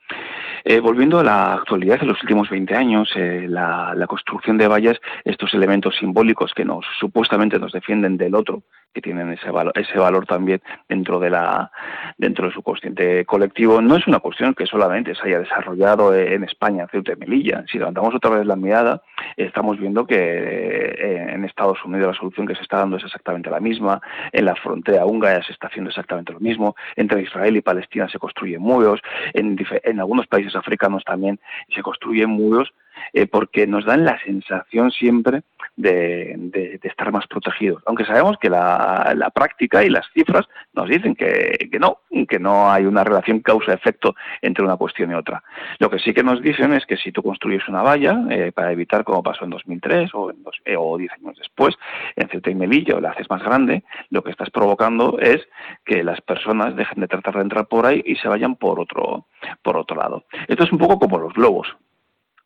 Eh, 0.65 0.81
volviendo 0.81 1.19
a 1.19 1.25
la 1.25 1.55
actualidad, 1.55 1.99
en 2.03 2.09
los 2.09 2.23
últimos 2.23 2.51
20 2.51 2.75
años, 2.75 3.11
eh, 3.17 3.47
la, 3.49 3.95
construcción 4.09 4.59
de 4.59 4.69
vallas, 4.69 5.01
estos 5.25 5.55
elementos 5.55 5.97
simbólicos 5.97 6.53
que 6.55 6.65
nos 6.65 6.85
supuestamente 6.99 7.59
nos 7.59 7.73
defienden 7.73 8.17
del 8.17 8.35
otro, 8.35 8.63
que 8.93 9.03
tienen 9.03 9.31
ese 9.33 9.51
valor, 9.51 9.73
ese 9.77 9.99
valor 9.99 10.27
también 10.27 10.63
dentro 10.89 11.21
de 11.21 11.31
la 11.31 11.71
dentro 12.17 12.49
de 12.49 12.55
su 12.55 12.63
consciente 12.63 13.25
colectivo, 13.27 13.81
no 13.81 13.97
es 13.97 14.07
una 14.07 14.19
cuestión 14.19 14.55
que 14.55 14.67
solamente 14.67 15.15
se 15.15 15.29
haya 15.29 15.41
desarrollado 15.41 16.15
en 16.15 16.43
España, 16.45 16.83
en 16.85 16.89
Ceuta 16.89 17.13
y 17.13 17.17
Melilla. 17.17 17.65
Si 17.71 17.79
levantamos 17.79 18.15
otra 18.15 18.31
vez 18.31 18.47
la 18.47 18.57
mirada, 18.57 19.03
estamos 19.37 19.79
viendo 19.79 20.07
que 20.07 20.17
eh, 20.17 21.33
en 21.33 21.45
Estados 21.45 21.85
Unidos 21.85 22.15
la 22.15 22.19
solución 22.19 22.47
que 22.47 22.55
se 22.55 22.63
está 22.63 22.79
dando 22.79 22.97
es 22.97 23.05
exactamente 23.05 23.51
la 23.51 23.61
misma, 23.61 24.01
en 24.33 24.45
la 24.45 24.57
frontera 24.57 25.07
húngara 25.07 25.43
se 25.43 25.53
está 25.53 25.69
haciendo 25.69 25.91
exactamente 25.91 26.33
lo 26.33 26.41
mismo, 26.41 26.75
entre 26.97 27.23
Israel 27.23 27.57
y 27.57 27.61
Palestina 27.61 28.09
se 28.09 28.19
construyen 28.19 28.63
muros, 28.63 29.01
en, 29.35 29.57
en 29.85 29.98
algunos 30.01 30.27
países 30.27 30.55
africanos 30.57 31.05
también 31.05 31.39
se 31.75 31.83
construyen 31.83 32.31
muros 32.31 32.73
eh, 33.13 33.27
porque 33.27 33.67
nos 33.67 33.85
dan 33.85 34.05
la 34.05 34.19
sensación 34.23 34.91
siempre 34.91 35.43
de, 35.79 36.81
estar 36.83 37.13
más 37.13 37.27
protegidos. 37.27 37.83
Aunque 37.87 38.05
sabemos 38.05 38.37
que 38.39 38.51
la, 38.51 39.31
práctica 39.35 39.85
y 39.85 39.91
las 39.91 40.07
cifras 40.13 40.47
nos 40.73 40.89
dicen 40.89 41.15
que, 41.15 41.69
no, 41.79 42.01
que 42.29 42.39
no 42.39 42.71
hay 42.71 42.85
una 42.85 43.05
relación 43.05 43.41
causa-efecto 43.41 44.15
entre 44.43 44.65
una 44.65 44.77
cuestión 44.77 45.11
y 45.11 45.15
otra. 45.15 45.43
Lo 45.79 45.89
que 45.89 45.99
sí 45.99 46.13
que 46.13 46.23
nos 46.23 46.43
dicen 46.43 46.73
es 46.73 46.85
que 46.87 46.97
si 46.97 47.13
tú 47.13 47.23
construyes 47.23 47.69
una 47.69 47.83
valla, 47.83 48.19
eh, 48.31 48.53
para 48.53 48.73
evitar 48.73 49.05
como 49.05 49.23
pasó 49.23 49.45
en 49.45 49.51
2003 49.51 50.11
o, 50.15 50.31
en 50.31 50.43
dos, 50.43 50.57
eh, 50.65 50.77
o 50.77 50.99
10 50.99 51.13
años 51.13 51.37
después, 51.39 51.77
en 52.17 52.29
Ceuta 52.29 52.51
y 52.51 52.55
Melilla, 52.55 53.01
la 53.01 53.11
haces 53.11 53.31
más 53.31 53.43
grande, 53.43 53.85
lo 54.11 54.23
que 54.23 54.31
estás 54.31 54.51
provocando 54.51 55.19
es 55.21 55.47
que 55.85 56.03
las 56.03 56.21
personas 56.21 56.75
dejen 56.75 57.01
de 57.01 57.09
tratar 57.09 57.35
de 57.35 57.43
entrar 57.43 57.67
por 57.67 57.87
ahí 57.87 58.03
y 58.05 58.17
se 58.17 58.29
vayan 58.29 58.57
por 58.57 58.81
otro, 58.81 59.27
por 59.63 59.77
otro 59.77 59.97
lado. 59.97 60.25
Esto 60.49 60.65
es 60.65 60.73
un 60.73 60.79
poco 60.79 60.99
como 60.99 61.19
los 61.19 61.33
globos 61.35 61.69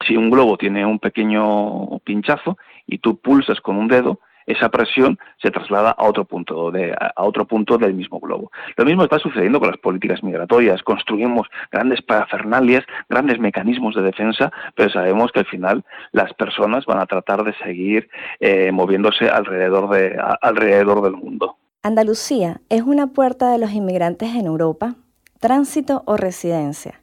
si 0.06 0.16
un 0.16 0.30
globo 0.30 0.56
tiene 0.56 0.84
un 0.84 0.98
pequeño 0.98 1.98
pinchazo 2.00 2.58
y 2.86 2.98
tú 2.98 3.18
pulsas 3.18 3.60
con 3.60 3.76
un 3.76 3.88
dedo, 3.88 4.20
esa 4.46 4.68
presión 4.68 5.18
se 5.40 5.50
traslada 5.50 5.90
a 5.90 6.04
otro 6.04 6.24
punto 6.24 6.70
de, 6.70 6.92
a 6.92 7.24
otro 7.24 7.46
punto 7.46 7.78
del 7.78 7.94
mismo 7.94 8.20
globo. 8.20 8.50
Lo 8.76 8.84
mismo 8.84 9.04
está 9.04 9.18
sucediendo 9.18 9.60
con 9.60 9.70
las 9.70 9.78
políticas 9.78 10.22
migratorias. 10.22 10.82
Construimos 10.82 11.46
grandes 11.70 12.02
parafernalias, 12.02 12.84
grandes 13.08 13.38
mecanismos 13.38 13.94
de 13.94 14.02
defensa, 14.02 14.52
pero 14.74 14.90
sabemos 14.90 15.30
que 15.32 15.40
al 15.40 15.46
final 15.46 15.84
las 16.12 16.32
personas 16.34 16.84
van 16.86 16.98
a 16.98 17.06
tratar 17.06 17.44
de 17.44 17.54
seguir 17.54 18.08
eh, 18.40 18.72
moviéndose 18.72 19.28
alrededor, 19.28 19.90
de, 19.90 20.18
alrededor 20.40 21.02
del 21.02 21.12
mundo. 21.12 21.56
Andalucía 21.82 22.60
es 22.68 22.82
una 22.82 23.08
puerta 23.08 23.50
de 23.50 23.58
los 23.58 23.72
inmigrantes 23.72 24.34
en 24.34 24.46
Europa, 24.46 24.94
tránsito 25.40 26.02
o 26.06 26.16
residencia. 26.16 27.00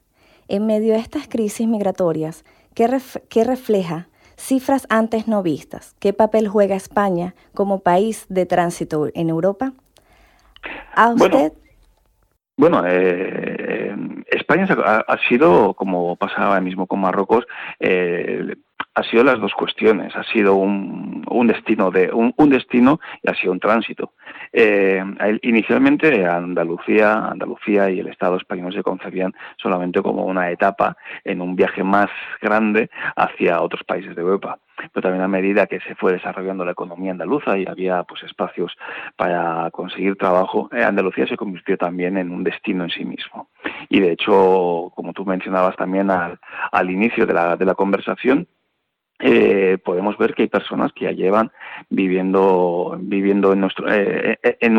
En 0.48 0.66
medio 0.66 0.94
de 0.94 0.98
estas 0.98 1.28
crisis 1.28 1.68
migratorias, 1.68 2.44
¿Qué, 3.28 3.44
refleja 3.44 4.06
cifras 4.36 4.86
antes 4.88 5.28
no 5.28 5.42
vistas? 5.42 5.94
¿Qué 6.00 6.14
papel 6.14 6.48
juega 6.48 6.76
España 6.76 7.34
como 7.54 7.80
país 7.80 8.24
de 8.30 8.46
tránsito 8.46 9.08
en 9.12 9.28
Europa? 9.28 9.74
¿A 10.94 11.10
usted? 11.10 11.52
Bueno, 12.56 12.82
eh, 12.86 13.94
España 14.28 14.66
ha, 15.06 15.18
sido, 15.28 15.74
como 15.74 16.16
pasaba 16.16 16.58
mismo 16.62 16.86
con 16.86 17.00
Marruecos, 17.00 17.44
eh, 17.80 18.54
ha 18.94 19.02
sido 19.02 19.24
las 19.24 19.38
dos 19.40 19.52
cuestiones. 19.52 20.16
Ha 20.16 20.24
sido 20.24 20.54
un, 20.54 21.46
destino 21.46 21.90
de 21.90 22.10
un, 22.10 22.48
destino 22.48 22.98
y 23.22 23.30
ha 23.30 23.34
sido 23.34 23.52
un 23.52 23.60
tránsito. 23.60 24.14
Eh, 24.52 25.02
inicialmente 25.42 26.26
Andalucía, 26.26 27.26
Andalucía 27.28 27.90
y 27.90 28.00
el 28.00 28.08
Estado 28.08 28.36
español 28.36 28.72
se 28.72 28.82
concebían 28.82 29.32
solamente 29.56 30.02
como 30.02 30.24
una 30.24 30.50
etapa 30.50 30.96
en 31.24 31.40
un 31.40 31.54
viaje 31.54 31.84
más 31.84 32.10
grande 32.40 32.90
hacia 33.14 33.60
otros 33.60 33.84
países 33.84 34.16
de 34.16 34.22
Europa 34.22 34.58
pero 34.92 35.02
también 35.02 35.22
a 35.22 35.28
medida 35.28 35.66
que 35.66 35.80
se 35.80 35.94
fue 35.94 36.12
desarrollando 36.12 36.64
la 36.64 36.72
economía 36.72 37.12
andaluza 37.12 37.58
y 37.58 37.66
había 37.66 38.02
pues 38.04 38.22
espacios 38.22 38.76
para 39.16 39.70
conseguir 39.70 40.16
trabajo, 40.16 40.70
eh, 40.72 40.82
Andalucía 40.82 41.26
se 41.26 41.36
convirtió 41.36 41.76
también 41.76 42.16
en 42.16 42.30
un 42.30 42.44
destino 42.44 42.84
en 42.84 42.90
sí 42.90 43.04
mismo. 43.04 43.48
Y 43.88 44.00
de 44.00 44.12
hecho, 44.12 44.92
como 44.94 45.12
tú 45.12 45.24
mencionabas 45.24 45.76
también 45.76 46.10
al, 46.10 46.38
al 46.72 46.90
inicio 46.90 47.26
de 47.26 47.34
la, 47.34 47.56
de 47.56 47.64
la 47.64 47.74
conversación, 47.74 48.46
eh, 49.20 49.78
podemos 49.84 50.16
ver 50.16 50.34
que 50.34 50.42
hay 50.42 50.48
personas 50.48 50.92
que 50.92 51.04
ya 51.04 51.12
llevan 51.12 51.52
viviendo 51.90 52.96
viviendo 52.98 53.52
en 53.52 53.60
nuestro 53.60 53.86
eh, 53.92 54.38
eh, 54.42 54.56
en, 54.60 54.74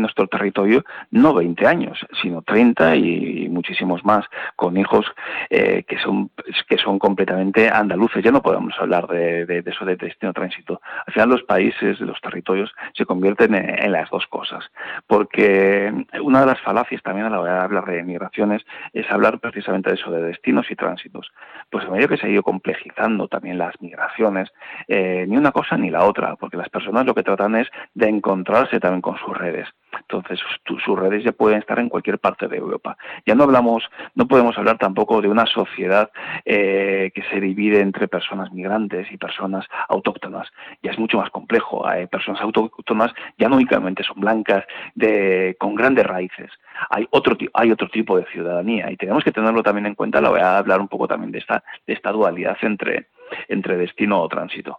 nuestro 0.00 0.26
territorio 0.28 0.84
no 1.10 1.34
20 1.34 1.66
años 1.66 1.98
sino 2.22 2.40
30 2.40 2.96
y 2.96 3.48
muchísimos 3.50 4.02
más 4.04 4.24
con 4.56 4.78
hijos 4.78 5.04
que 5.50 5.98
son 6.02 6.30
que 6.68 6.78
son 6.78 6.98
completamente 6.98 7.68
andaluces. 7.68 8.24
Ya 8.24 8.30
no 8.30 8.42
podemos 8.42 8.74
hablar 8.78 9.06
de, 9.08 9.62
eso 9.66 9.84
de 9.84 9.96
destino 9.96 10.32
tránsito. 10.32 10.80
Al 11.06 11.12
final 11.12 11.28
los 11.30 11.42
países 11.42 12.00
los 12.00 12.20
territorios 12.20 12.72
se 12.94 13.04
convierten 13.04 13.54
en, 13.54 13.92
las 13.92 14.08
dos 14.10 14.26
cosas. 14.28 14.64
Porque 15.06 15.92
una 16.22 16.40
de 16.40 16.46
las 16.46 16.60
falacias 16.60 17.02
también 17.02 17.26
a 17.26 17.30
la 17.30 17.40
hora 17.40 17.54
de 17.54 17.60
hablar 17.60 17.84
de 17.86 18.02
migraciones 18.02 18.62
es 18.92 19.10
hablar 19.10 19.38
precisamente 19.40 19.90
de 19.90 19.96
eso 19.96 20.10
de 20.10 20.22
destinos 20.22 20.70
y 20.70 20.76
tránsitos. 20.76 21.30
Pues 21.70 21.84
a 21.84 21.90
medida 21.90 22.08
que 22.08 22.16
se 22.16 22.26
ha 22.26 22.30
ido 22.30 22.42
complejizando 22.42 23.28
también 23.28 23.58
las 23.58 23.80
migraciones, 23.82 24.50
eh, 24.88 25.26
ni 25.28 25.36
una 25.36 25.52
cosa 25.52 25.76
ni 25.76 25.90
la 25.90 26.04
otra, 26.04 26.36
porque 26.36 26.56
las 26.56 26.68
personas 26.68 27.04
lo 27.06 27.14
que 27.14 27.22
tratan 27.22 27.56
es 27.56 27.68
de 27.94 28.08
encontrarse 28.08 28.80
también 28.80 29.02
con 29.02 29.18
sus 29.18 29.36
redes. 29.36 29.68
Entonces, 30.00 30.40
sus 30.64 30.98
redes 30.98 31.22
ya 31.24 31.32
pueden 31.32 31.58
estar 31.58 31.78
en 31.78 31.88
cualquier 31.88 32.18
parte 32.18 32.48
de 32.48 32.56
Europa. 32.56 32.96
Ya 33.26 33.34
no 33.34 33.44
hablamos, 33.44 33.84
no 34.14 34.26
podemos 34.26 34.56
hablar 34.56 34.78
tampoco 34.78 35.20
de 35.20 35.28
una 35.28 35.46
sociedad 35.46 36.10
eh, 36.44 37.10
que 37.14 37.22
se 37.24 37.40
divide 37.40 37.80
entre 37.80 38.08
personas 38.08 38.50
migrantes 38.52 39.10
y 39.12 39.18
personas 39.18 39.66
autóctonas. 39.88 40.48
Ya 40.82 40.92
es 40.92 40.98
mucho 40.98 41.18
más 41.18 41.30
complejo. 41.30 41.86
Hay 41.86 42.06
personas 42.06 42.40
autóctonas 42.40 43.12
ya 43.38 43.48
no 43.48 43.56
únicamente 43.56 44.02
son 44.02 44.20
blancas, 44.20 44.64
de, 44.94 45.56
con 45.58 45.74
grandes 45.74 46.06
raíces. 46.06 46.50
Hay 46.90 47.06
otro, 47.10 47.36
hay 47.54 47.70
otro 47.70 47.88
tipo 47.88 48.16
de 48.18 48.26
ciudadanía 48.26 48.90
y 48.90 48.96
tenemos 48.96 49.24
que 49.24 49.32
tenerlo 49.32 49.62
también 49.62 49.86
en 49.86 49.94
cuenta. 49.94 50.20
La 50.20 50.30
voy 50.30 50.40
a 50.40 50.58
hablar 50.58 50.80
un 50.80 50.88
poco 50.88 51.08
también 51.08 51.32
de 51.32 51.38
esta, 51.38 51.62
de 51.86 51.92
esta 51.92 52.12
dualidad 52.12 52.56
entre, 52.62 53.08
entre 53.48 53.76
destino 53.76 54.22
o 54.22 54.28
tránsito. 54.28 54.78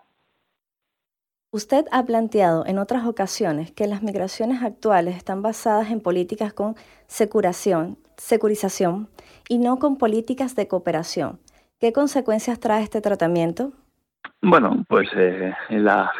Usted 1.51 1.85
ha 1.91 2.03
planteado 2.03 2.65
en 2.65 2.79
otras 2.79 3.05
ocasiones 3.05 3.71
que 3.71 3.85
las 3.85 4.01
migraciones 4.01 4.63
actuales 4.63 5.15
están 5.15 5.43
basadas 5.43 5.91
en 5.91 6.01
políticas 6.01 6.51
con 6.51 6.75
securación, 7.05 7.99
securización 8.17 9.07
y 9.47 9.59
no 9.59 9.77
con 9.77 9.97
políticas 9.97 10.55
de 10.55 10.67
cooperación. 10.67 11.39
¿Qué 11.79 11.93
consecuencias 11.93 12.59
trae 12.59 12.81
este 12.81 13.01
tratamiento? 13.01 13.71
Bueno, 14.41 14.83
pues 14.89 15.07
eh, 15.15 15.53
la, 15.69 16.11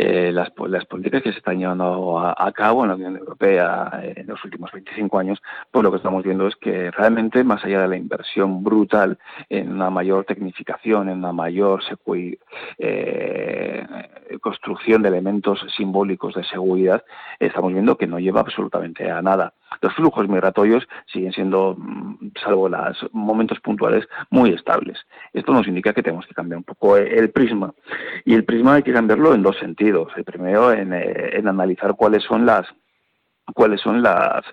eh, 0.00 0.30
las, 0.32 0.52
las, 0.68 0.84
políticas 0.84 1.24
que 1.24 1.32
se 1.32 1.38
están 1.38 1.58
llevando 1.58 2.20
a, 2.20 2.52
cabo 2.52 2.84
en 2.84 2.90
la 2.90 2.94
Unión 2.94 3.16
Europea 3.16 3.90
eh, 4.00 4.14
en 4.18 4.28
los 4.28 4.44
últimos 4.44 4.70
25 4.70 5.18
años, 5.18 5.42
pues 5.72 5.82
lo 5.82 5.90
que 5.90 5.96
estamos 5.96 6.22
viendo 6.22 6.46
es 6.46 6.54
que 6.54 6.92
realmente, 6.92 7.42
más 7.42 7.64
allá 7.64 7.82
de 7.82 7.88
la 7.88 7.96
inversión 7.96 8.62
brutal 8.62 9.18
en 9.48 9.72
una 9.72 9.90
mayor 9.90 10.24
tecnificación, 10.24 11.08
en 11.08 11.18
una 11.18 11.32
mayor 11.32 11.82
eh, 12.78 13.86
construcción 14.40 15.02
de 15.02 15.08
elementos 15.08 15.66
simbólicos 15.76 16.34
de 16.34 16.44
seguridad, 16.44 17.04
estamos 17.40 17.72
viendo 17.72 17.98
que 17.98 18.06
no 18.06 18.20
lleva 18.20 18.42
absolutamente 18.42 19.10
a 19.10 19.20
nada. 19.20 19.54
Los 19.80 19.94
flujos 19.94 20.28
migratorios 20.28 20.88
siguen 21.06 21.32
siendo, 21.32 21.76
mm, 21.78 22.32
salvo 22.42 22.68
los 22.68 23.06
momentos 23.12 23.60
puntuales, 23.60 24.08
muy 24.30 24.50
estables. 24.50 24.98
Esto 25.32 25.52
nos 25.52 25.68
indica 25.68 25.92
que 25.92 26.02
tenemos 26.02 26.26
que 26.26 26.34
cambiar 26.34 26.58
un 26.58 26.64
poco 26.64 26.96
el 26.96 27.30
prisma. 27.30 27.72
Y 28.24 28.34
el 28.34 28.44
prisma 28.44 28.74
hay 28.74 28.82
que 28.82 28.92
cambiarlo 28.92 29.34
en 29.34 29.42
dos 29.42 29.56
sentidos 29.58 30.12
el 30.16 30.24
primero 30.24 30.72
eh, 30.72 30.80
en, 30.80 31.48
analizar 31.48 31.94
cuáles 31.94 32.22
son 32.24 32.46
las 32.46 32.66
cuáles 33.54 33.80
son 33.80 34.02
las, 34.02 34.44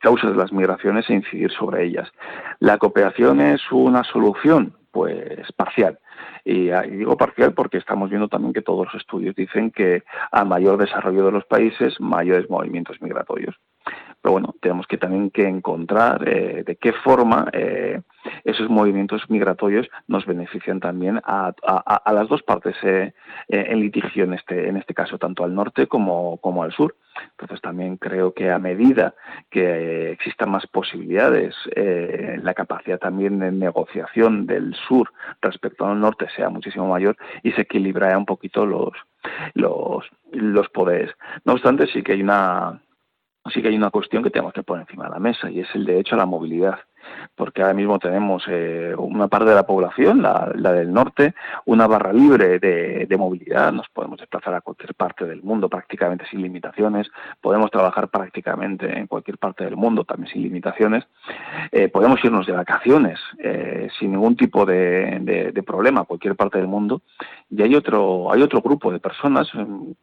causas 0.00 0.32
de 0.32 0.36
las 0.36 0.52
migraciones 0.52 1.08
e 1.08 1.14
incidir 1.14 1.52
sobre 1.52 1.84
ellas. 1.84 2.10
¿La 2.58 2.78
cooperación 2.78 3.40
es 3.40 3.60
una 3.70 4.02
solución? 4.02 4.76
Pues 4.90 5.52
parcial. 5.52 6.00
Y, 6.44 6.70
y, 6.70 6.90
digo 6.90 7.16
parcial 7.16 7.54
porque 7.54 7.78
estamos 7.78 8.10
viendo 8.10 8.26
también 8.28 8.52
que 8.52 8.62
todos 8.62 8.86
los 8.86 8.94
estudios 8.96 9.36
dicen 9.36 9.70
que 9.70 10.02
a 10.32 10.44
mayor 10.44 10.78
desarrollo 10.78 11.26
de 11.26 11.32
los 11.32 11.44
países, 11.44 12.00
mayores 12.00 12.50
movimientos 12.50 13.00
migratorios. 13.00 13.54
Pero 14.24 14.32
bueno, 14.32 14.54
tenemos 14.62 14.86
que 14.86 14.96
también 14.96 15.28
que 15.28 15.46
encontrar 15.46 16.26
eh, 16.26 16.64
de 16.64 16.76
qué 16.76 16.94
forma 16.94 17.46
eh, 17.52 18.00
esos 18.44 18.70
movimientos 18.70 19.28
migratorios 19.28 19.86
nos 20.08 20.24
benefician 20.24 20.80
también 20.80 21.20
a, 21.26 21.52
las 22.06 22.28
dos 22.30 22.42
partes 22.42 22.74
eh, 22.84 23.12
en 23.48 23.80
litigio, 23.80 24.24
en 24.24 24.32
este, 24.32 24.66
en 24.66 24.78
este 24.78 24.94
caso, 24.94 25.18
tanto 25.18 25.44
al 25.44 25.54
norte 25.54 25.88
como, 25.88 26.38
como 26.38 26.62
al 26.62 26.72
sur. 26.72 26.96
Entonces 27.32 27.60
también 27.60 27.98
creo 27.98 28.32
que 28.32 28.50
a 28.50 28.58
medida 28.58 29.14
que 29.50 30.12
existan 30.12 30.50
más 30.52 30.66
posibilidades, 30.68 31.54
la 31.76 32.54
capacidad 32.54 32.98
también 32.98 33.38
de 33.40 33.52
negociación 33.52 34.46
del 34.46 34.74
sur 34.88 35.12
respecto 35.42 35.84
al 35.84 36.00
norte 36.00 36.28
sea 36.34 36.48
muchísimo 36.48 36.88
mayor 36.88 37.18
y 37.42 37.52
se 37.52 37.60
equilibrará 37.60 38.16
un 38.16 38.24
poquito 38.24 38.64
los, 38.64 38.94
los, 39.52 40.06
los 40.32 40.68
poderes. 40.70 41.14
No 41.44 41.52
obstante, 41.52 41.86
sí 41.88 42.02
que 42.02 42.12
hay 42.12 42.22
una 42.22 42.80
sí 43.52 43.62
que 43.62 43.68
hay 43.68 43.76
una 43.76 43.90
cuestión 43.90 44.22
que 44.22 44.30
tenemos 44.30 44.52
que 44.52 44.62
poner 44.62 44.82
encima 44.82 45.04
de 45.04 45.10
la 45.10 45.18
mesa 45.18 45.50
y 45.50 45.60
es 45.60 45.68
el 45.74 45.84
derecho 45.84 46.14
a 46.14 46.18
la 46.18 46.26
movilidad 46.26 46.78
porque 47.34 47.62
ahora 47.62 47.74
mismo 47.74 47.98
tenemos 47.98 48.44
eh, 48.48 48.94
una 48.96 49.28
parte 49.28 49.50
de 49.50 49.54
la 49.54 49.66
población, 49.66 50.22
la, 50.22 50.52
del 50.54 50.92
norte, 50.92 51.34
una 51.66 51.86
barra 51.86 52.12
libre 52.12 52.58
de, 52.58 53.16
movilidad, 53.18 53.72
nos 53.72 53.88
podemos 53.88 54.18
desplazar 54.18 54.54
a 54.54 54.60
cualquier 54.60 54.94
parte 54.94 55.24
del 55.24 55.42
mundo 55.42 55.68
prácticamente 55.68 56.26
sin 56.28 56.42
limitaciones, 56.42 57.08
podemos 57.40 57.70
trabajar 57.70 58.08
prácticamente 58.08 58.98
en 58.98 59.06
cualquier 59.06 59.38
parte 59.38 59.64
del 59.64 59.76
mundo 59.76 60.04
también 60.04 60.32
sin 60.32 60.42
limitaciones, 60.42 61.04
eh, 61.70 61.88
podemos 61.88 62.22
irnos 62.24 62.46
de 62.46 62.52
vacaciones 62.52 63.20
eh, 63.38 63.88
sin 63.98 64.12
ningún 64.12 64.36
tipo 64.36 64.66
de, 64.66 65.52
problema 65.64 66.02
a 66.02 66.04
cualquier 66.04 66.36
parte 66.36 66.58
del 66.58 66.66
mundo. 66.66 67.02
Y 67.48 67.62
hay 67.62 67.74
otro, 67.74 68.30
hay 68.32 68.42
otro 68.42 68.60
grupo 68.60 68.92
de 68.92 69.00
personas 69.00 69.48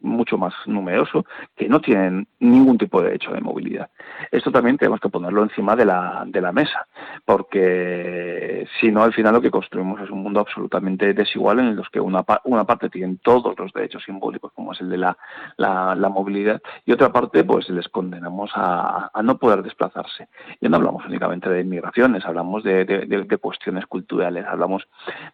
mucho 0.00 0.36
más 0.36 0.54
numeroso 0.66 1.24
que 1.56 1.68
no 1.68 1.80
tienen 1.80 2.26
ningún 2.40 2.78
tipo 2.78 3.00
de 3.00 3.08
derecho 3.08 3.32
de 3.32 3.40
movilidad. 3.40 3.90
Esto 4.30 4.50
también 4.50 4.76
tenemos 4.76 5.00
que 5.00 5.08
ponerlo 5.08 5.42
encima 5.42 5.76
de 5.76 5.84
la, 5.84 6.24
de 6.26 6.40
la 6.40 6.52
mesa 6.52 6.86
porque 7.24 8.66
si 8.80 8.90
no, 8.90 9.02
al 9.02 9.12
final 9.12 9.34
lo 9.34 9.40
que 9.40 9.50
construimos 9.50 10.00
es 10.00 10.10
un 10.10 10.22
mundo 10.22 10.40
absolutamente 10.40 11.14
desigual 11.14 11.60
en 11.60 11.66
el 11.66 11.82
que 11.90 12.00
una, 12.00 12.24
una 12.44 12.64
parte 12.64 12.88
tiene 12.88 13.18
todos 13.22 13.58
los 13.58 13.72
derechos 13.72 14.04
simbólicos, 14.04 14.52
como 14.52 14.72
es 14.72 14.80
el 14.80 14.88
de 14.88 14.98
la, 14.98 15.16
la, 15.56 16.08
movilidad, 16.08 16.60
y 16.84 16.92
otra 16.92 17.12
parte, 17.12 17.44
pues 17.44 17.68
les 17.68 17.88
condenamos 17.88 18.50
a, 18.54 19.10
no 19.22 19.38
poder 19.38 19.62
desplazarse. 19.62 20.28
Y 20.60 20.68
no 20.68 20.76
hablamos 20.76 21.04
únicamente 21.06 21.48
de 21.48 21.60
inmigraciones, 21.60 22.24
hablamos 22.24 22.62
de, 22.62 22.84
de, 22.84 23.38
cuestiones 23.38 23.86
culturales, 23.86 24.44
hablamos 24.46 24.86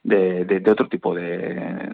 de, 0.02 0.62
otro 0.70 0.88
tipo 0.88 1.14
de, 1.14 1.90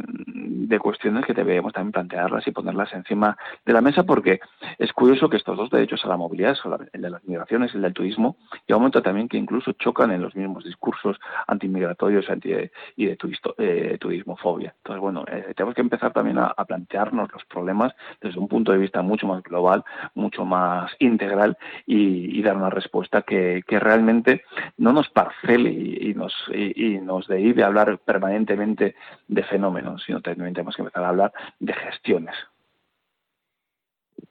de 0.66 0.78
cuestiones 0.78 1.24
que 1.24 1.34
debemos 1.34 1.72
también 1.72 1.92
plantearlas 1.92 2.46
y 2.46 2.52
ponerlas 2.52 2.92
encima 2.92 3.36
de 3.64 3.72
la 3.72 3.80
mesa, 3.80 4.04
porque 4.04 4.40
es 4.78 4.92
curioso 4.92 5.28
que 5.28 5.36
estos 5.36 5.56
dos 5.56 5.70
derechos 5.70 6.04
a 6.04 6.08
la 6.08 6.16
movilidad, 6.16 6.56
el 6.92 7.02
de 7.02 7.10
las 7.10 7.24
migraciones 7.24 7.72
y 7.72 7.76
el 7.76 7.82
del 7.82 7.94
turismo, 7.94 8.36
y 8.66 8.72
un 8.72 8.80
momento 8.80 9.02
también 9.02 9.28
que 9.28 9.36
incluso 9.36 9.72
chocan 9.72 10.10
en 10.10 10.22
los 10.22 10.34
mismos 10.34 10.64
discursos 10.64 11.18
antimigratorios 11.46 12.28
anti 12.28 12.54
y 12.96 13.06
de 13.06 13.18
eh, 13.58 13.98
turismofobia. 13.98 14.74
Entonces, 14.78 15.00
bueno, 15.00 15.24
eh, 15.26 15.52
tenemos 15.56 15.74
que 15.74 15.80
empezar 15.80 16.12
también 16.12 16.38
a, 16.38 16.54
plantearnos 16.64 17.30
los 17.32 17.44
problemas 17.44 17.92
desde 18.22 18.38
un 18.40 18.48
punto 18.48 18.72
de 18.72 18.78
vista 18.78 19.02
mucho 19.02 19.26
más 19.26 19.42
global, 19.42 19.84
mucho 20.14 20.44
más 20.44 20.90
integral 20.98 21.58
y, 21.86 22.42
dar 22.42 22.56
una 22.56 22.70
respuesta 22.70 23.22
que, 23.22 23.62
realmente 23.68 24.42
no 24.76 24.92
nos 24.92 25.08
parcele 25.08 25.70
y, 25.70 26.14
nos, 26.14 26.32
y, 26.52 26.98
de 26.98 27.64
hablar 27.64 27.98
permanentemente 27.98 28.94
de 29.28 29.42
fenómenos, 29.42 30.02
sino 30.04 30.20
también 30.20 30.53
tenemos 30.54 30.76
que 30.76 30.82
empezar 30.82 31.04
a 31.04 31.08
hablar 31.08 31.32
de 31.60 31.74
gestiones. 31.74 32.34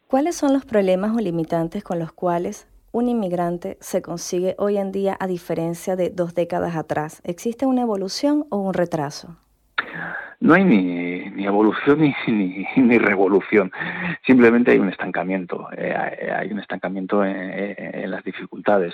¿Cuáles 0.08 0.36
son 0.36 0.54
los 0.54 0.66
problemas 0.66 1.16
o 1.16 1.20
limitantes 1.20 1.84
con 1.84 2.00
los 2.00 2.12
cuales 2.12 2.68
un 2.92 3.10
inmigrante 3.10 3.78
se 3.82 4.02
consigue 4.02 4.56
hoy 4.60 4.78
en 4.78 4.92
día 4.92 5.18
a 5.20 5.28
diferencia 5.28 5.96
de 5.96 6.10
dos 6.10 6.36
décadas 6.36 6.76
atrás? 6.76 7.22
¿Existe 7.24 7.66
una 7.66 7.82
evolución 7.82 8.46
o 8.50 8.58
un 8.58 8.74
retraso? 8.74 9.38
No 10.44 10.56
hay 10.56 10.66
ni, 10.66 11.30
ni 11.30 11.46
evolución 11.46 12.02
ni, 12.28 12.66
ni, 12.76 12.98
revolución, 12.98 13.72
simplemente 14.26 14.72
hay 14.72 14.80
un 14.80 14.90
estancamiento, 14.90 15.70
eh, 15.78 15.96
hay 16.38 16.52
un 16.52 16.60
estancamiento 16.60 17.24
en, 17.24 18.12
las 18.12 18.24
dificultades. 18.26 18.94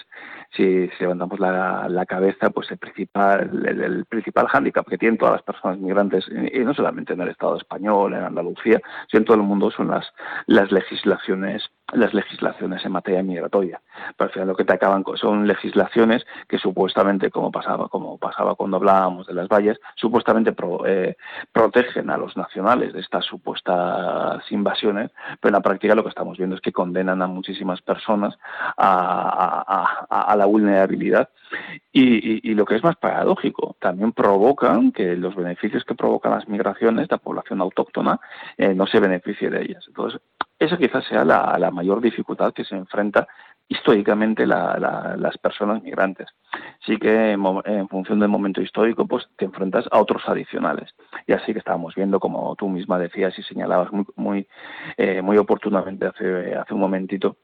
Si, 0.55 0.89
levantamos 0.99 1.39
la, 1.39 2.05
cabeza, 2.07 2.51
pues 2.51 2.69
el 2.71 2.77
principal, 2.77 3.65
el, 3.65 4.05
principal 4.05 4.47
hándicap 4.47 4.87
que 4.87 4.97
tienen 4.99 5.17
todas 5.17 5.33
las 5.33 5.43
personas 5.43 5.79
migrantes, 5.79 6.25
y 6.29 6.59
no 6.59 6.73
solamente 6.73 7.13
en 7.13 7.21
el 7.21 7.29
Estado 7.29 7.57
español, 7.57 8.13
en 8.13 8.23
Andalucía, 8.23 8.79
sino 9.09 9.21
en 9.21 9.25
todo 9.25 9.37
el 9.37 9.43
mundo, 9.43 9.71
son 9.71 9.87
las, 9.89 10.05
las 10.45 10.71
legislaciones 10.71 11.71
las 11.93 12.13
legislaciones 12.13 12.85
en 12.85 12.91
materia 12.91 13.23
migratoria. 13.23 13.81
Pero 14.17 14.27
al 14.27 14.33
final 14.33 14.47
lo 14.49 14.55
que 14.55 14.65
te 14.65 14.73
acaban 14.73 15.03
son 15.15 15.47
legislaciones 15.47 16.25
que 16.47 16.57
supuestamente, 16.57 17.31
como 17.31 17.51
pasaba, 17.51 17.87
como 17.87 18.17
pasaba 18.17 18.55
cuando 18.55 18.77
hablábamos 18.77 19.27
de 19.27 19.33
las 19.33 19.47
valles, 19.47 19.79
supuestamente 19.95 20.53
eh, 20.85 21.15
protegen 21.51 22.09
a 22.09 22.17
los 22.17 22.35
nacionales 22.37 22.93
de 22.93 22.99
estas 22.99 23.25
supuestas 23.25 24.43
invasiones, 24.51 25.11
pero 25.39 25.49
en 25.49 25.53
la 25.53 25.61
práctica 25.61 25.95
lo 25.95 26.03
que 26.03 26.09
estamos 26.09 26.37
viendo 26.37 26.55
es 26.55 26.61
que 26.61 26.71
condenan 26.71 27.21
a 27.21 27.27
muchísimas 27.27 27.81
personas 27.81 28.37
a, 28.77 30.35
la 30.37 30.45
vulnerabilidad 30.45 31.29
y, 31.91 32.53
lo 32.53 32.65
que 32.65 32.75
es 32.75 32.83
más 32.83 32.95
paradójico, 32.97 33.75
también 33.79 34.11
provocan 34.11 34.91
que 34.91 35.15
los 35.15 35.35
beneficios 35.35 35.83
que 35.83 35.95
provocan 35.95 36.31
las 36.31 36.47
migraciones, 36.47 37.07
la 37.09 37.17
población 37.17 37.61
autóctona, 37.61 38.19
eh, 38.57 38.73
no 38.73 38.85
se 38.85 38.99
beneficie 38.99 39.49
de 39.49 39.61
ellas. 39.61 39.83
Entonces, 39.87 40.21
esa 40.59 40.77
quizás 40.77 41.05
sea 41.05 41.23
la, 41.23 41.71
mayor 41.71 42.01
dificultad 42.01 42.53
que 42.53 42.65
se 42.65 42.75
enfrenta 42.75 43.27
históricamente 43.69 44.45
las 44.45 45.37
personas 45.37 45.81
migrantes. 45.83 46.27
Sí 46.85 46.97
que 46.97 47.31
en, 47.31 47.87
función 47.87 48.19
del 48.19 48.29
momento 48.29 48.61
histórico, 48.61 49.05
pues 49.07 49.27
te 49.37 49.45
enfrentas 49.45 49.85
a 49.91 49.99
otros 49.99 50.23
adicionales. 50.27 50.93
Y 51.27 51.33
así 51.33 51.53
que 51.53 51.59
estábamos 51.59 51.95
viendo, 51.95 52.19
como 52.19 52.55
tú 52.55 52.67
misma 52.67 52.97
decías 52.97 53.37
y 53.37 53.43
señalabas 53.43 53.91
muy, 53.91 54.05
muy, 54.15 54.47
eh, 54.97 55.21
muy 55.21 55.37
oportunamente 55.37 56.07
hace, 56.07 56.55
hace 56.55 56.73
un 56.73 56.79
momentito, 56.79 57.37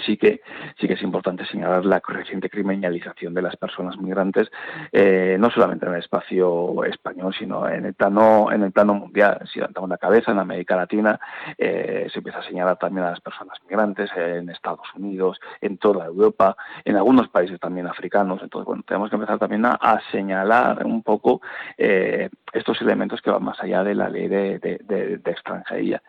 sí 0.00 0.16
que 0.16 0.40
sí 0.80 0.86
que 0.88 0.94
es 0.94 1.02
importante 1.02 1.44
señalar 1.46 1.84
la 1.84 2.00
creciente 2.00 2.48
criminalización 2.48 3.34
de 3.34 3.42
las 3.42 3.56
personas 3.56 3.98
migrantes 3.98 4.50
eh, 4.90 5.36
no 5.38 5.50
solamente 5.50 5.86
en 5.86 5.92
el 5.92 5.98
espacio 5.98 6.84
español 6.84 7.34
sino 7.38 7.68
en 7.68 7.86
el 7.86 7.94
plano 7.94 8.50
en 8.50 8.62
el 8.62 8.72
plano 8.72 8.94
mundial. 8.94 9.40
Si 9.52 9.58
levantamos 9.58 9.90
la 9.90 9.98
cabeza 9.98 10.32
en 10.32 10.38
América 10.38 10.76
Latina 10.76 11.20
eh, 11.58 12.08
se 12.10 12.18
empieza 12.18 12.38
a 12.38 12.44
señalar 12.44 12.78
también 12.78 13.06
a 13.06 13.10
las 13.10 13.20
personas 13.20 13.58
migrantes 13.68 14.10
en 14.16 14.48
Estados 14.48 14.86
Unidos 14.96 15.38
en 15.60 15.78
toda 15.78 16.06
Europa 16.06 16.56
en 16.84 16.96
algunos 16.96 17.28
países 17.28 17.60
también 17.60 17.86
africanos. 17.86 18.40
Entonces 18.42 18.66
bueno 18.66 18.82
tenemos 18.86 19.10
que 19.10 19.16
empezar 19.16 19.38
también 19.38 19.66
a, 19.66 20.00
señalar 20.10 20.84
un 20.86 21.02
poco 21.02 21.42
eh, 21.76 22.30
estos 22.52 22.80
elementos 22.80 23.20
que 23.20 23.30
van 23.30 23.44
más 23.44 23.60
allá 23.60 23.84
de 23.84 23.94
la 23.94 24.08
ley 24.08 24.28
de 24.28 25.20
extranjería 25.24 26.02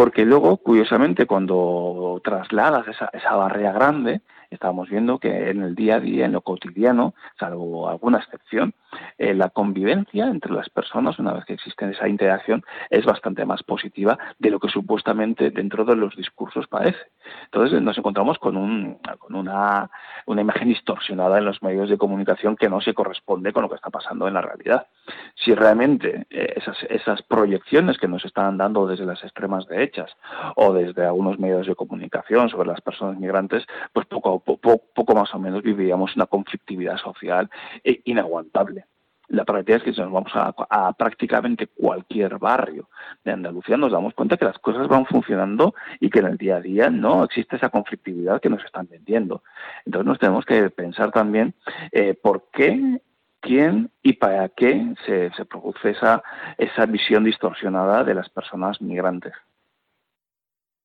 porque 0.00 0.24
luego, 0.24 0.56
curiosamente, 0.56 1.26
cuando 1.26 2.22
trasladas 2.24 2.88
esa, 2.88 3.10
esa 3.12 3.34
barrera 3.36 3.70
grande, 3.72 4.22
estamos 4.50 4.88
viendo 4.88 5.18
que 5.18 5.50
en 5.50 5.62
el 5.62 5.74
día 5.74 5.96
a 5.96 6.00
día, 6.00 6.26
en 6.26 6.32
lo 6.32 6.42
cotidiano, 6.42 7.14
salvo 7.38 7.88
alguna 7.88 8.18
excepción, 8.18 8.74
eh, 9.18 9.34
la 9.34 9.50
convivencia 9.50 10.26
entre 10.26 10.52
las 10.52 10.68
personas, 10.68 11.18
una 11.18 11.32
vez 11.32 11.44
que 11.44 11.54
existe 11.54 11.88
esa 11.90 12.08
interacción, 12.08 12.64
es 12.90 13.04
bastante 13.04 13.44
más 13.44 13.62
positiva 13.62 14.18
de 14.38 14.50
lo 14.50 14.58
que 14.58 14.68
supuestamente 14.68 15.50
dentro 15.50 15.84
de 15.84 15.96
los 15.96 16.16
discursos 16.16 16.66
parece. 16.66 16.98
Entonces 17.44 17.80
nos 17.80 17.96
encontramos 17.96 18.38
con, 18.38 18.56
un, 18.56 18.98
con 19.18 19.34
una, 19.34 19.90
una 20.26 20.40
imagen 20.40 20.68
distorsionada 20.68 21.38
en 21.38 21.44
los 21.44 21.62
medios 21.62 21.88
de 21.88 21.98
comunicación 21.98 22.56
que 22.56 22.68
no 22.68 22.80
se 22.80 22.94
corresponde 22.94 23.52
con 23.52 23.62
lo 23.62 23.68
que 23.68 23.76
está 23.76 23.90
pasando 23.90 24.26
en 24.26 24.34
la 24.34 24.42
realidad. 24.42 24.86
Si 25.34 25.54
realmente 25.54 26.26
eh, 26.30 26.54
esas, 26.56 26.76
esas 26.88 27.22
proyecciones 27.22 27.98
que 27.98 28.08
nos 28.08 28.24
están 28.24 28.58
dando 28.58 28.86
desde 28.86 29.06
las 29.06 29.22
extremas 29.22 29.66
derechas 29.66 30.16
o 30.56 30.72
desde 30.72 31.04
algunos 31.04 31.38
medios 31.38 31.66
de 31.66 31.74
comunicación 31.74 32.48
sobre 32.48 32.68
las 32.68 32.80
personas 32.80 33.18
migrantes, 33.18 33.64
pues 33.92 34.06
poco, 34.06 34.39
poco, 34.40 34.82
poco 34.94 35.14
más 35.14 35.34
o 35.34 35.38
menos 35.38 35.62
viviríamos 35.62 36.16
una 36.16 36.26
conflictividad 36.26 36.96
social 36.98 37.50
eh, 37.84 38.00
inaguantable. 38.04 38.86
La 39.30 39.44
práctica 39.44 39.76
es 39.76 39.84
que 39.84 39.92
si 39.92 40.00
nos 40.00 40.10
vamos 40.10 40.32
a, 40.34 40.92
prácticamente 40.94 41.68
cualquier 41.68 42.38
barrio 42.38 42.88
de 43.24 43.30
Andalucía, 43.30 43.76
nos 43.76 43.92
damos 43.92 44.12
cuenta 44.12 44.36
que 44.36 44.44
las 44.44 44.58
cosas 44.58 44.88
van 44.88 45.06
funcionando 45.06 45.72
y 46.00 46.10
que 46.10 46.18
en 46.18 46.26
el 46.26 46.36
día 46.36 46.56
a 46.56 46.60
día 46.60 46.90
no 46.90 47.22
existe 47.22 47.54
esa 47.54 47.68
conflictividad 47.68 48.40
que 48.40 48.48
nos 48.50 48.64
están 48.64 48.88
vendiendo. 48.90 49.44
Entonces 49.86 50.06
nos 50.06 50.18
tenemos 50.18 50.44
que 50.44 50.68
pensar 50.70 51.12
también 51.12 51.54
eh, 51.92 52.14
por 52.14 52.48
qué 52.52 53.00
quién 53.38 53.90
y 54.02 54.14
para 54.14 54.48
qué 54.48 54.94
se, 55.06 55.30
se, 55.30 55.44
produce 55.44 55.90
esa, 55.90 56.22
esa 56.58 56.86
visión 56.86 57.24
distorsionada 57.24 58.02
de 58.02 58.14
las 58.14 58.28
personas 58.28 58.82
migrantes. 58.82 59.32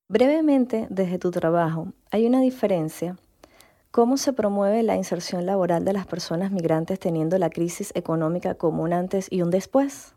Brevemente, 0.08 0.86
desde 0.88 1.18
tu 1.18 1.32
trabajo, 1.32 1.88
¿hay 2.12 2.26
una 2.26 2.40
diferencia 2.40 3.16
¿Cómo 3.96 4.18
se 4.18 4.34
promueve 4.34 4.82
la 4.82 4.94
inserción 4.94 5.46
laboral 5.46 5.86
de 5.86 5.94
las 5.94 6.06
personas 6.06 6.50
migrantes 6.50 7.00
teniendo 7.00 7.38
la 7.38 7.48
crisis 7.48 7.96
económica 7.96 8.54
como 8.54 8.82
un 8.82 8.92
antes 8.92 9.26
y 9.32 9.40
un 9.40 9.50
después? 9.50 10.14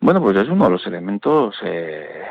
Bueno, 0.00 0.20
pues 0.20 0.36
es 0.36 0.48
uno 0.48 0.64
de 0.64 0.70
los 0.72 0.84
elementos 0.88 1.54
eh, 1.62 2.24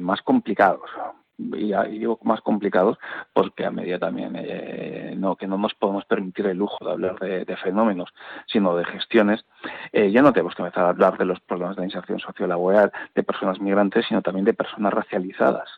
más 0.00 0.20
complicados. 0.22 0.90
Y, 1.38 1.72
digo 1.90 2.18
más 2.24 2.40
complicados 2.40 2.98
porque 3.32 3.64
a 3.64 3.70
medida 3.70 4.00
también 4.00 4.32
eh, 4.34 5.14
no 5.16 5.36
que 5.36 5.46
no 5.46 5.58
nos 5.58 5.74
podemos 5.74 6.04
permitir 6.06 6.46
el 6.46 6.56
lujo 6.56 6.84
de 6.84 6.90
hablar 6.90 7.16
de, 7.20 7.56
fenómenos 7.62 8.12
sino 8.48 8.74
de 8.74 8.84
gestiones. 8.84 9.44
Eh, 9.92 10.10
ya 10.10 10.22
no 10.22 10.32
tenemos 10.32 10.56
que 10.56 10.62
empezar 10.62 10.86
a 10.86 10.88
hablar 10.88 11.18
de 11.18 11.24
los 11.24 11.38
problemas 11.38 11.76
de 11.76 11.84
inserción 11.84 12.18
sociolaboral 12.18 12.90
de 13.14 13.22
personas 13.22 13.60
migrantes 13.60 14.06
sino 14.08 14.22
también 14.22 14.44
de 14.44 14.54
personas 14.54 14.92
racializadas 14.92 15.68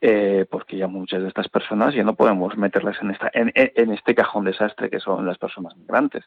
eh, 0.00 0.46
porque 0.50 0.76
ya 0.76 0.86
muchas 0.86 1.22
de 1.22 1.28
estas 1.28 1.48
personas 1.48 1.94
ya 1.94 2.04
no 2.04 2.14
podemos 2.14 2.56
meterlas 2.56 2.96
en, 3.00 3.10
esta, 3.10 3.30
en, 3.32 3.52
este 3.92 4.14
cajón 4.14 4.44
desastre 4.44 4.90
que 4.90 5.00
son 5.00 5.26
las 5.26 5.38
personas 5.38 5.76
migrantes. 5.76 6.24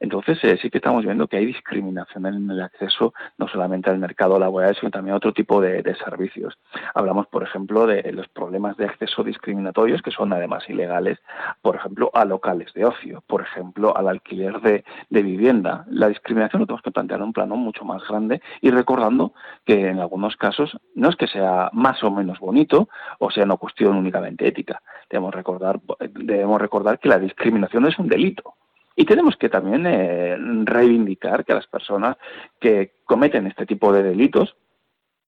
Entonces 0.00 0.38
eh, 0.44 0.58
sí 0.60 0.70
que 0.70 0.78
estamos 0.78 1.04
viendo 1.04 1.26
que 1.28 1.36
hay 1.36 1.46
discriminación 1.46 2.26
en 2.26 2.50
el 2.50 2.60
acceso 2.62 3.14
no 3.38 3.48
solamente 3.48 3.90
al 3.90 3.98
mercado 3.98 4.38
laboral, 4.38 4.76
sino 4.78 4.90
también 4.90 5.14
a 5.14 5.16
otro 5.16 5.32
tipo 5.32 5.60
de, 5.60 5.82
servicios. 6.04 6.58
Hablamos, 6.94 7.26
por 7.28 7.44
ejemplo, 7.44 7.86
de 7.86 8.10
los 8.12 8.26
problemas 8.28 8.76
de 8.76 8.86
acceso 8.86 9.22
discriminatorios 9.22 10.02
que 10.02 10.10
son 10.10 10.32
además 10.32 10.68
ilegales, 10.68 11.18
por 11.62 11.76
ejemplo, 11.76 12.10
a 12.14 12.24
locales 12.24 12.72
de 12.74 12.84
ocio, 12.84 13.22
por 13.26 13.42
ejemplo, 13.42 13.96
al 13.96 14.08
alquiler 14.08 14.60
de, 14.60 14.84
de 15.08 15.22
vivienda. 15.22 15.84
La 15.88 16.08
discriminación 16.08 16.60
lo 16.60 16.66
tenemos 16.66 16.82
que 16.82 16.90
plantear 16.90 17.20
en 17.20 17.26
un 17.26 17.32
plano 17.32 17.56
mucho 17.56 17.84
más 17.84 18.02
grande 18.08 18.40
y 18.60 18.70
recordando 18.70 19.34
que 19.64 19.88
en 19.88 20.00
algunos 20.00 20.36
casos 20.36 20.76
no 20.94 21.08
es 21.08 21.16
que 21.16 21.26
sea 21.26 21.70
más 21.72 22.02
o 22.02 22.10
menos 22.10 22.38
bonito, 22.38 22.83
o 23.18 23.30
sea 23.30 23.44
no 23.44 23.58
cuestión 23.58 23.96
únicamente 23.96 24.46
ética. 24.46 24.82
Debemos 25.08 25.34
recordar, 25.34 25.80
debemos 26.10 26.60
recordar 26.60 26.98
que 26.98 27.08
la 27.08 27.18
discriminación 27.18 27.86
es 27.86 27.98
un 27.98 28.08
delito. 28.08 28.54
Y 28.96 29.04
tenemos 29.04 29.36
que 29.36 29.48
también 29.48 29.86
eh, 29.86 30.36
reivindicar 30.64 31.44
que 31.44 31.54
las 31.54 31.66
personas 31.66 32.16
que 32.60 32.92
cometen 33.04 33.46
este 33.46 33.66
tipo 33.66 33.92
de 33.92 34.04
delitos 34.04 34.56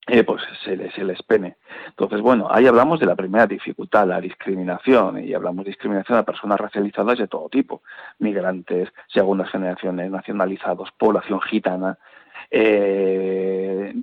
eh, 0.09 0.23
pues 0.23 0.41
se 0.63 0.77
les, 0.77 0.93
se 0.93 1.03
les 1.03 1.21
pene. 1.21 1.57
Entonces, 1.87 2.21
bueno, 2.21 2.47
ahí 2.49 2.65
hablamos 2.65 2.97
de 2.97 3.05
la 3.05 3.15
primera 3.15 3.45
dificultad, 3.45 4.07
la 4.07 4.21
discriminación, 4.21 5.21
y 5.21 5.33
hablamos 5.33 5.65
de 5.65 5.71
discriminación 5.71 6.17
a 6.17 6.23
personas 6.23 6.57
racializadas 6.57 7.17
de 7.17 7.27
todo 7.27 7.49
tipo, 7.49 7.81
migrantes, 8.19 8.87
segundas 9.07 9.49
generaciones, 9.51 10.09
nacionalizados, 10.09 10.91
población 10.97 11.41
gitana, 11.41 11.97
eh, 12.49 13.93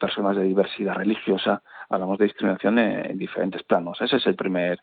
personas 0.00 0.36
de 0.36 0.42
diversidad 0.42 0.96
religiosa, 0.96 1.62
hablamos 1.88 2.18
de 2.18 2.24
discriminación 2.24 2.78
en, 2.78 3.18
diferentes 3.18 3.62
planos. 3.62 4.00
Ese 4.00 4.16
es 4.16 4.26
el 4.26 4.34
primer, 4.34 4.80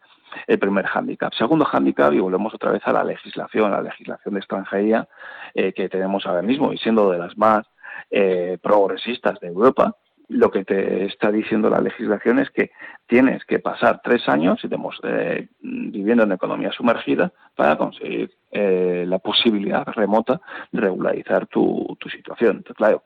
el 0.47 0.59
primer 0.59 0.85
hándicap. 0.85 1.33
Segundo 1.33 1.65
hándicap, 1.65 2.13
y 2.13 2.19
volvemos 2.19 2.53
otra 2.53 2.71
vez 2.71 2.81
a 2.85 2.93
la 2.93 3.03
legislación, 3.03 3.71
la 3.71 3.81
legislación 3.81 4.33
de 4.33 4.39
extranjería 4.39 5.07
eh, 5.53 5.73
que 5.73 5.89
tenemos 5.89 6.25
ahora 6.25 6.41
mismo, 6.41 6.73
y 6.73 6.77
siendo 6.77 7.11
de 7.11 7.17
las 7.17 7.37
más 7.37 7.65
eh, 8.09 8.57
progresistas 8.61 9.39
de 9.39 9.47
Europa, 9.47 9.95
lo 10.31 10.49
que 10.49 10.63
te 10.63 11.05
está 11.05 11.29
diciendo 11.29 11.69
la 11.69 11.81
legislación 11.81 12.39
es 12.39 12.49
que 12.51 12.71
tienes 13.05 13.43
que 13.43 13.59
pasar 13.59 13.99
tres 14.01 14.29
años, 14.29 14.61
eh, 15.03 15.47
viviendo 15.61 16.23
en 16.23 16.31
economía 16.31 16.71
sumergida 16.71 17.33
para 17.55 17.77
conseguir 17.77 18.31
eh, 18.51 19.03
la 19.07 19.19
posibilidad 19.19 19.85
remota 19.87 20.39
de 20.71 20.79
regularizar 20.79 21.47
tu, 21.47 21.97
tu 21.99 22.07
situación. 22.07 22.57
Entonces, 22.57 22.77
claro, 22.77 23.03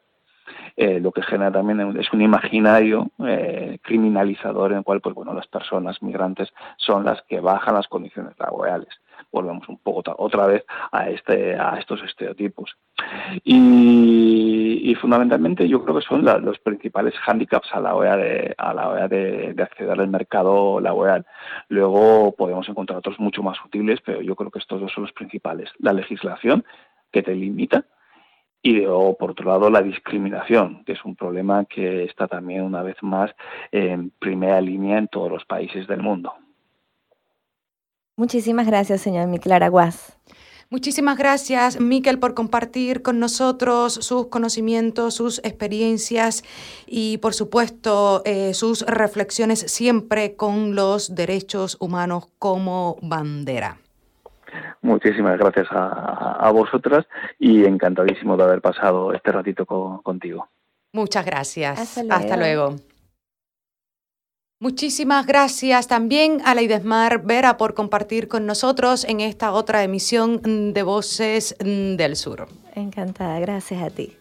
eh, 0.76 1.00
lo 1.00 1.12
que 1.12 1.22
genera 1.22 1.52
también 1.52 1.98
es 1.98 2.12
un 2.12 2.22
imaginario 2.22 3.10
eh, 3.26 3.80
criminalizador 3.82 4.72
en 4.72 4.80
el 4.80 4.84
cual 4.84 5.02
pues 5.02 5.16
bueno 5.16 5.34
las 5.34 5.48
personas 5.48 6.02
migrantes 6.02 6.54
son 6.78 7.06
las 7.06 7.22
que 7.24 7.40
bajan 7.40 7.76
las 7.76 7.88
condiciones 7.88 8.34
laborales. 8.40 8.90
Volvemos 9.32 9.68
un 9.70 9.78
poco 9.78 10.04
otra 10.18 10.48
vez 10.48 10.66
a 10.92 11.10
este 11.10 11.56
a 11.56 11.78
estos 11.80 12.02
estereotipos. 12.04 12.76
Y, 13.44 14.96
fundamentalmente 15.02 15.68
yo 15.68 15.84
creo 15.84 15.98
que 15.98 16.06
son 16.06 16.24
los 16.24 16.58
principales 16.60 17.14
hándicaps 17.20 17.68
a 17.74 17.80
la 17.80 17.96
hora 17.96 18.16
de 18.18 18.56
a 18.58 18.74
la 18.74 18.90
hora 18.90 19.08
de, 19.08 19.54
de, 19.54 19.64
acceder 19.64 20.00
al 20.00 20.08
mercado 20.08 20.80
laboral. 20.80 21.26
Luego 21.68 22.34
podemos 22.36 22.68
encontrar 22.70 23.00
otros 23.00 23.20
mucho 23.20 23.44
más 23.44 23.58
sutiles 23.58 24.00
pero 24.04 24.22
yo 24.22 24.36
creo 24.36 24.50
que 24.50 24.60
estos 24.60 24.82
dos 24.82 24.92
son 24.92 25.04
los 25.04 25.14
principales. 25.14 25.70
La 25.80 25.94
legislación 25.94 26.64
que 27.12 27.24
te 27.24 27.36
limita 27.36 27.86
y 28.66 28.82
por 28.82 29.32
otro 29.32 29.48
lado 29.52 29.70
la 29.70 29.84
discriminación, 29.84 30.84
que 30.86 30.94
es 30.94 31.06
un 31.06 31.16
problema 31.16 31.66
que 31.66 32.06
está 32.06 32.28
también 32.28 32.64
una 32.64 32.82
vez 32.82 32.96
más 33.04 33.30
en 33.72 34.10
primera 34.10 34.60
línea 34.60 34.98
en 34.98 35.08
todos 35.08 35.32
los 35.32 35.46
países 35.46 35.86
del 35.88 36.02
mundo. 36.02 36.34
Muchísimas 38.18 38.66
gracias, 38.66 39.02
señor 39.02 39.28
Miquel 39.28 39.52
Araguaz. 39.52 40.18
Muchísimas 40.72 41.16
gracias, 41.16 41.80
Miquel, 41.80 42.18
por 42.18 42.34
compartir 42.34 43.04
con 43.04 43.20
nosotros 43.20 43.94
sus 43.94 44.30
conocimientos, 44.30 45.14
sus 45.14 45.38
experiencias 45.44 46.44
y, 46.88 47.20
por 47.20 47.36
supuesto, 47.36 48.24
eh, 48.26 48.56
sus 48.56 48.82
reflexiones 48.82 49.60
siempre 49.60 50.36
con 50.36 50.74
los 50.74 51.14
derechos 51.14 51.78
humanos 51.80 52.30
como 52.40 52.98
bandera. 53.04 53.78
Muchísimas 54.86 55.40
gracias 55.40 55.68
a, 55.72 56.52
vosotras 56.52 57.08
y 57.40 57.66
encantadísimo 57.66 58.38
de 58.38 58.44
haber 58.44 58.62
pasado 58.62 59.14
este 59.14 59.32
ratito 59.32 59.66
contigo. 59.66 60.48
Muchas 60.94 61.26
gracias. 61.26 61.98
Hasta 61.98 62.38
luego. 62.38 62.76
Muchísimas 64.60 65.26
gracias 65.26 65.88
también 65.88 66.40
a 66.46 66.54
Laidesmar 66.54 67.24
Vera 67.24 67.58
por 67.58 67.74
compartir 67.74 68.28
con 68.28 68.46
nosotros 68.46 69.06
en 69.06 69.22
esta 69.22 69.54
otra 69.54 69.84
emisión 69.84 70.74
de 70.74 70.84
Voces 70.84 71.56
del 71.60 72.16
Sur. 72.16 72.48
Encantada, 72.76 73.40
gracias 73.40 73.82
a 73.82 73.90
ti. 73.90 74.16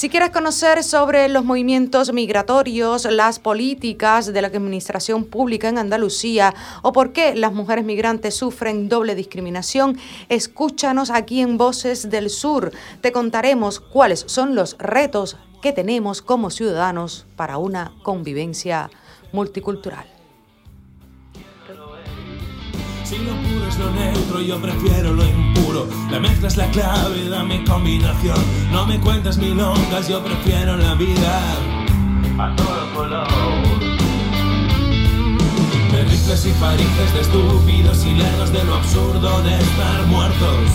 Si 0.00 0.08
quieres 0.08 0.30
conocer 0.30 0.82
sobre 0.82 1.28
los 1.28 1.44
movimientos 1.44 2.10
migratorios, 2.14 3.04
las 3.04 3.38
políticas 3.38 4.32
de 4.32 4.40
la 4.40 4.48
administración 4.48 5.26
pública 5.26 5.68
en 5.68 5.76
Andalucía 5.76 6.54
o 6.80 6.94
por 6.94 7.12
qué 7.12 7.34
las 7.34 7.52
mujeres 7.52 7.84
migrantes 7.84 8.34
sufren 8.34 8.88
doble 8.88 9.14
discriminación, 9.14 9.98
escúchanos 10.30 11.10
aquí 11.10 11.42
en 11.42 11.58
Voces 11.58 12.08
del 12.08 12.30
Sur. 12.30 12.72
Te 13.02 13.12
contaremos 13.12 13.78
cuáles 13.78 14.24
son 14.26 14.54
los 14.54 14.78
retos 14.78 15.36
que 15.60 15.74
tenemos 15.74 16.22
como 16.22 16.48
ciudadanos 16.48 17.26
para 17.36 17.58
una 17.58 17.92
convivencia 18.02 18.90
multicultural. 19.32 20.19
Si 23.10 23.18
lo 23.18 23.32
puro 23.42 23.66
es 23.66 23.76
lo 23.76 23.90
neutro, 23.90 24.40
yo 24.40 24.60
prefiero 24.60 25.12
lo 25.12 25.24
impuro. 25.26 25.88
La 26.12 26.20
mezcla 26.20 26.46
es 26.46 26.56
la 26.56 26.70
clave, 26.70 27.28
dame 27.28 27.64
combinación. 27.64 28.38
No 28.70 28.86
me 28.86 29.00
cuentas 29.00 29.36
milongas, 29.36 30.06
yo 30.06 30.22
prefiero 30.22 30.76
la 30.76 30.94
vida 30.94 31.40
a 32.38 32.54
todo 32.54 32.94
color. 32.94 33.26
De 35.90 36.04
rifles 36.04 36.46
y 36.46 36.52
parices, 36.60 37.14
de 37.14 37.20
estúpidos 37.22 38.06
y 38.06 38.12
lerdos 38.14 38.52
de 38.52 38.62
lo 38.62 38.76
absurdo 38.76 39.42
de 39.42 39.58
estar 39.58 40.06
muertos. 40.06 40.70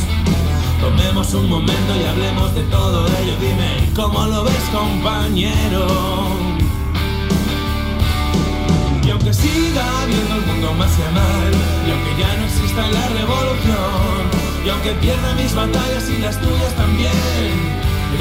Tomemos 0.82 1.34
un 1.36 1.48
momento 1.48 1.96
y 1.96 2.04
hablemos 2.04 2.54
de 2.54 2.64
todo 2.64 3.08
ello. 3.08 3.34
Dime, 3.40 3.94
¿cómo 3.96 4.26
lo 4.26 4.44
ves, 4.44 4.64
compañero? 4.74 6.35
Siga 9.46 9.86
habiendo 10.02 10.36
el 10.36 10.46
mundo 10.50 10.74
más 10.74 10.94
y 10.98 11.08
mal, 11.14 11.52
y 11.86 11.90
aunque 11.94 12.12
ya 12.22 12.32
no 12.38 12.44
exista 12.46 12.82
la 12.98 13.06
revolución, 13.20 14.22
y 14.66 14.70
aunque 14.70 14.92
pierda 15.04 15.36
mis 15.36 15.54
batallas 15.54 16.10
y 16.10 16.18
las 16.26 16.36
tuyas 16.42 16.74
también, 16.76 17.52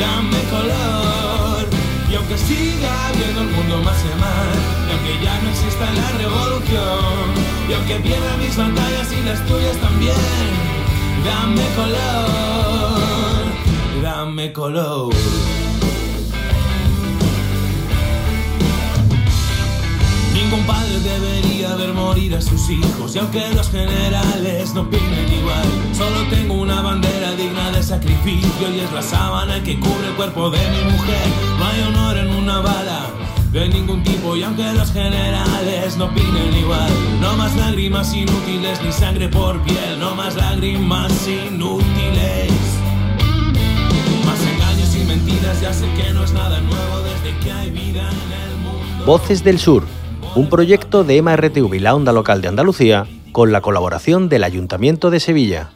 dame 0.01 0.41
color. 0.55 1.65
Y 2.11 2.17
aunque 2.17 2.37
siga 2.39 3.09
habiendo 3.09 3.41
el 3.41 3.51
mundo 3.57 3.77
más 3.87 3.99
y 4.05 4.15
mal, 4.21 4.55
y 4.87 4.91
aunque 4.95 5.15
ya 5.25 5.35
no 5.43 5.49
exista 5.51 5.87
la 6.01 6.09
revolución, 6.23 7.27
y 7.69 7.73
aunque 7.73 7.97
pierda 8.07 8.37
mis 8.37 8.57
batallas 8.57 9.09
y 9.19 9.21
las 9.29 9.41
tuyas 9.47 9.77
también, 9.79 10.51
dame 11.25 11.67
color, 11.79 13.45
dame 14.03 14.53
color. 14.53 15.64
Ningún 20.55 20.73
padre 20.73 21.01
debería 21.01 21.75
ver 21.75 21.93
morir 21.93 22.37
a 22.37 22.41
sus 22.41 22.71
hijos 22.71 23.17
y 23.17 23.19
aunque 23.19 23.43
los 23.57 23.69
generales 23.71 24.73
no 24.73 24.83
opinen 24.83 25.33
igual, 25.37 25.65
solo 25.93 26.29
tengo 26.31 26.55
una 26.55 26.81
bandera 26.81 27.33
digna 27.33 27.73
de 27.73 27.83
sacrificio 27.83 28.71
y 28.73 28.79
es 28.79 28.93
la 28.93 29.03
sábana 29.03 29.61
que 29.65 29.81
cubre 29.81 30.07
el 30.07 30.15
cuerpo 30.15 30.51
de 30.51 30.59
mi 30.59 30.93
mujer. 30.93 31.27
No 31.59 31.67
hay 31.67 31.83
honor 31.83 32.19
en 32.19 32.31
una 32.37 32.61
bala 32.61 33.11
de 33.51 33.69
ningún 33.69 34.05
tipo 34.05 34.37
y 34.37 34.45
aunque 34.45 34.73
los 34.75 34.93
generales 34.93 35.97
no 35.97 36.05
opinen 36.05 36.57
igual, 36.57 36.93
no 37.21 37.37
más 37.37 37.57
lágrimas 37.57 38.15
inútiles 38.15 38.81
ni 38.81 38.93
sangre 38.93 39.29
por 39.29 39.61
piel, 39.63 39.99
no 39.99 40.15
más 40.15 40.37
lágrimas 40.37 41.13
inútiles. 41.27 42.53
Más 44.25 44.41
engaños 44.41 44.95
y 44.95 45.05
mentiras, 45.05 45.61
ya 45.61 45.73
sé 45.73 45.87
que 45.97 46.13
no 46.13 46.23
es 46.23 46.33
nada 46.33 46.61
nuevo 46.61 47.01
desde 47.01 47.37
que 47.41 47.51
hay 47.51 47.71
vida 47.71 48.09
en 48.09 48.51
el 48.53 48.57
mundo. 48.59 49.05
Voces 49.05 49.43
del 49.43 49.59
Sur 49.59 49.85
un 50.37 50.49
proyecto 50.49 51.05
de 51.05 51.23
MRTV 51.23 51.81
la 51.81 51.95
Onda 51.95 52.13
Local 52.13 52.43
de 52.43 52.49
Andalucía 52.49 53.07
con 53.31 53.53
la 53.53 53.61
colaboración 53.61 54.29
del 54.29 54.43
Ayuntamiento 54.43 55.11
de 55.11 55.21
Sevilla. 55.21 55.71